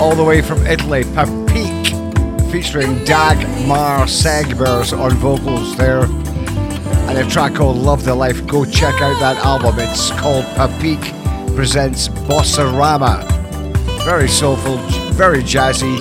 [0.00, 6.04] all the way from Italy, Papik, featuring Dagmar Segbers on vocals there.
[6.04, 8.46] And a track called Love the Life.
[8.46, 9.80] Go check out that album.
[9.80, 13.24] It's called Papik Presents Bossarama.
[14.04, 14.76] Very soulful,
[15.14, 15.98] very jazzy.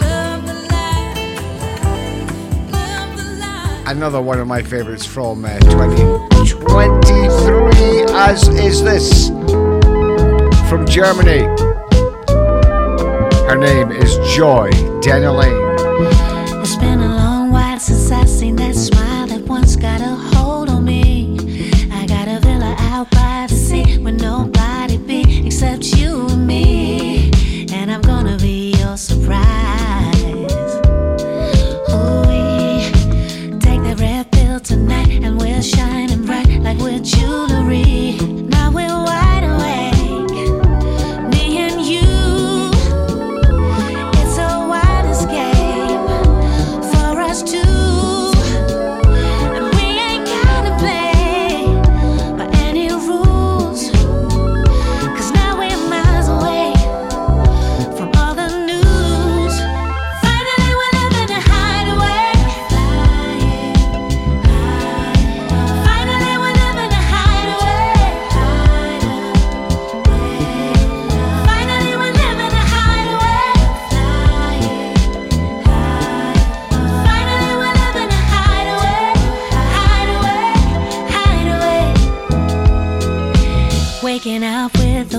[3.87, 7.20] Another one of my favorites from uh, 2020
[8.23, 9.29] as is this
[10.69, 11.41] from Germany.
[13.47, 14.69] Her name is Joy
[15.01, 15.60] Denalane.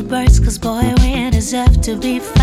[0.03, 2.42] birds, cause boy, we deserve to be fine.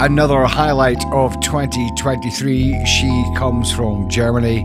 [0.00, 4.60] Another highlight of 2023, she comes from Germany.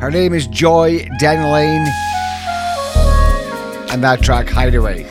[0.00, 1.86] Her name is Joy Denalane,
[3.92, 5.04] and that track, Hideaway.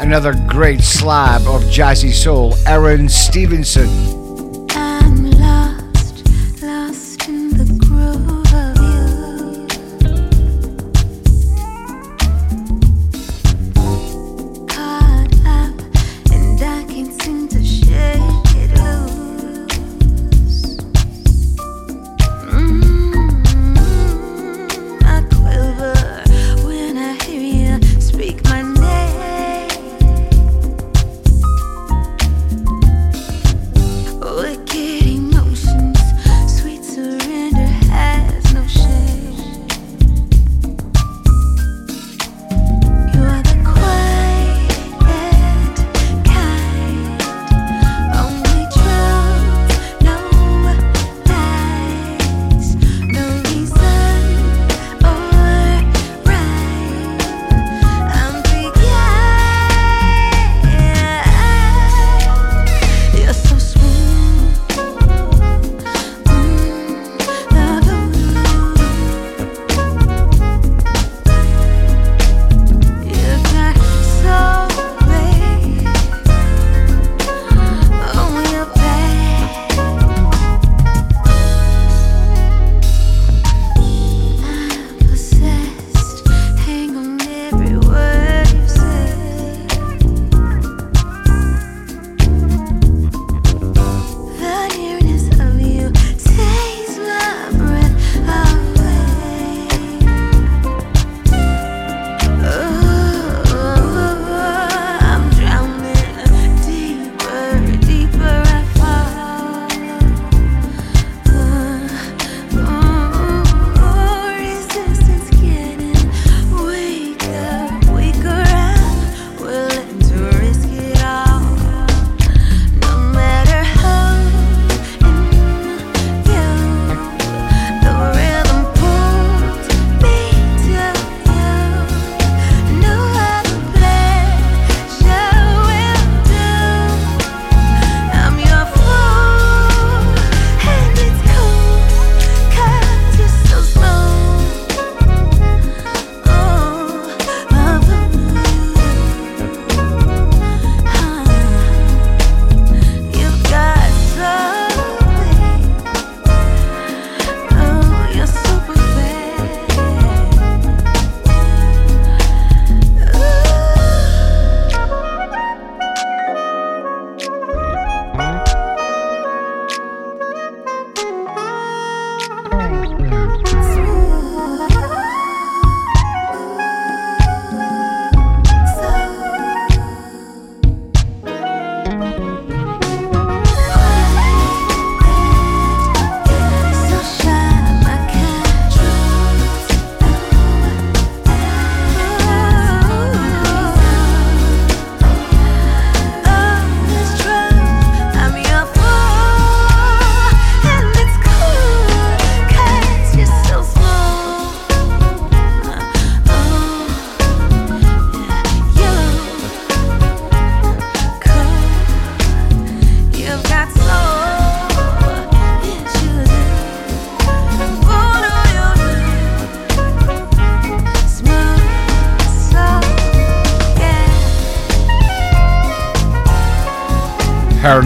[0.00, 4.09] Another great slab of jazzy soul, Erin Stevenson.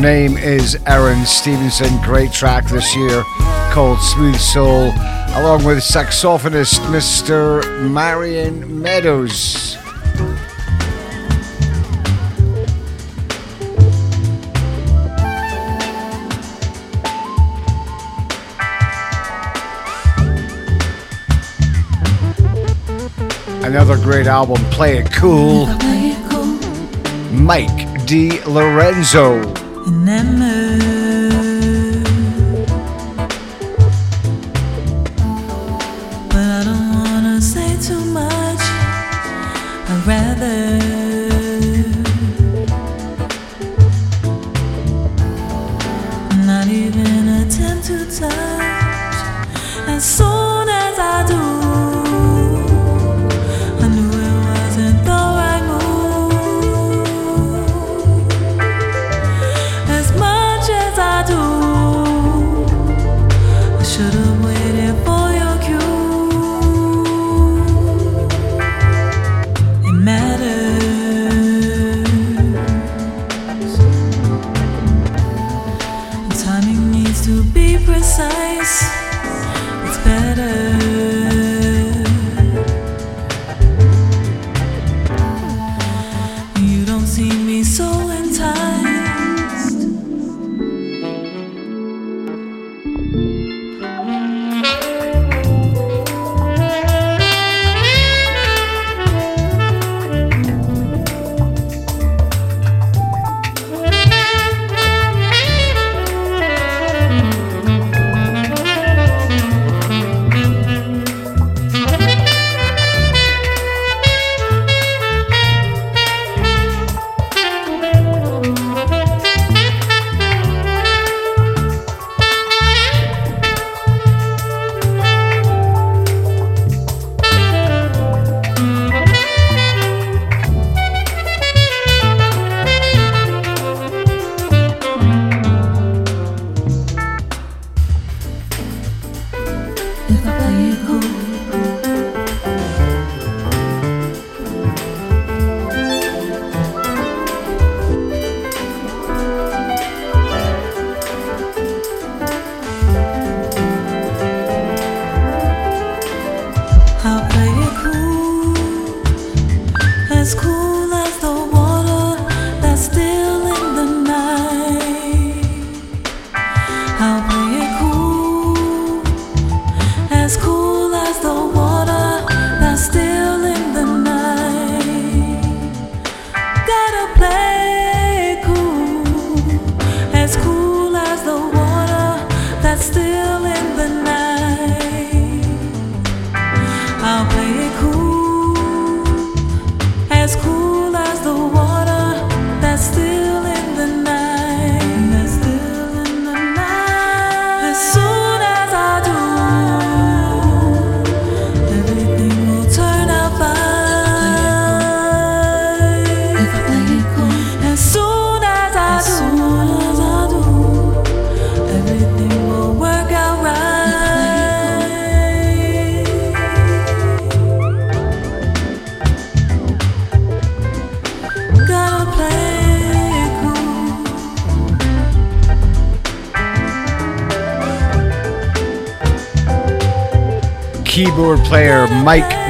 [0.05, 1.99] name is Erin Stevenson.
[2.03, 3.23] Great track this year
[3.73, 4.93] called Smooth Soul,
[5.35, 7.63] along with saxophonist Mr.
[7.91, 9.79] Marion Meadows.
[23.65, 25.65] Another great album, Play It Cool.
[27.33, 29.54] Mike Di Lorenzo
[29.87, 30.94] and that mood.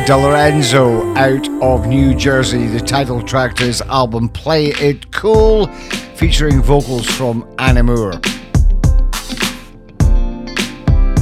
[0.05, 2.66] DeLorenzo out of New Jersey.
[2.66, 5.66] The title track to his album Play It Cool,
[6.16, 8.20] featuring vocals from Anna Moore.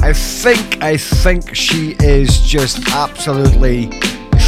[0.03, 3.89] I think, I think she is just absolutely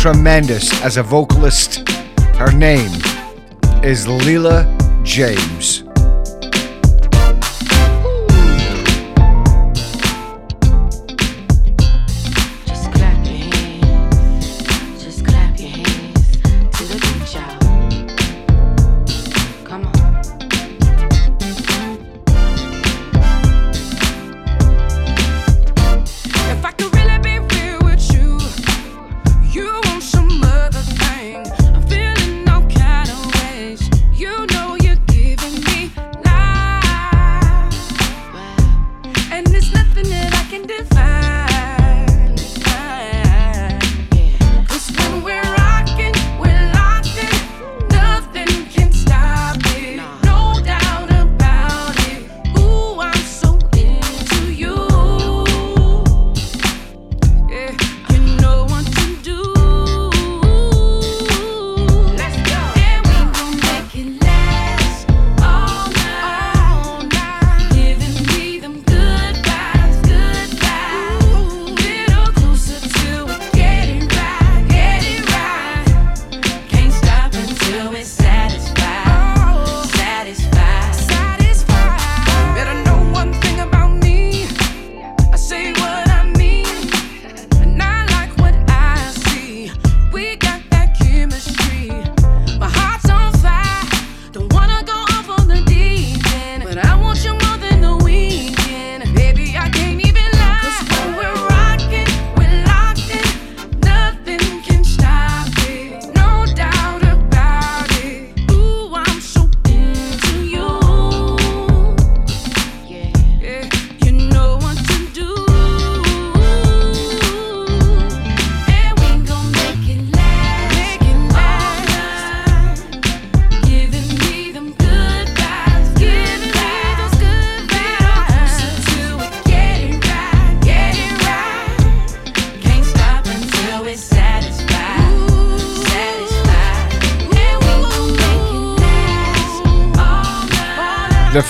[0.02, 1.88] tremendous as a vocalist.
[2.36, 2.91] Her name
[3.86, 4.66] is Leela
[5.06, 5.85] James.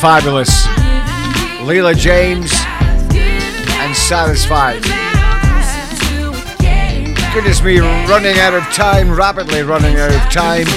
[0.06, 0.68] Fabulous
[1.66, 2.52] Leela James
[3.82, 4.84] and Satisfied.
[7.34, 10.68] Goodness me, running out of time, rapidly running out of time.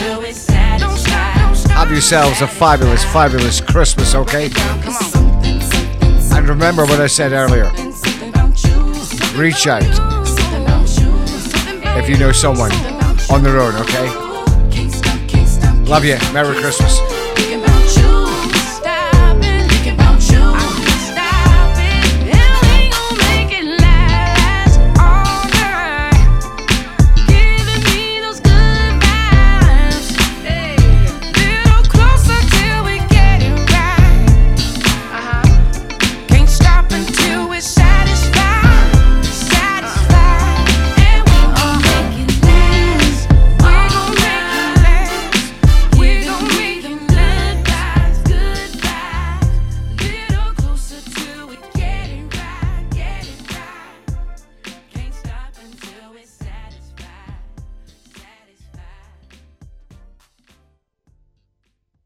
[1.72, 4.48] Have yourselves a fabulous, fabulous Christmas, okay?
[6.34, 7.70] And remember what I said earlier
[9.36, 9.84] reach out
[11.98, 12.72] if you know someone
[13.30, 14.08] on the road, okay?
[15.84, 16.16] Love you.
[16.32, 17.07] Merry Christmas.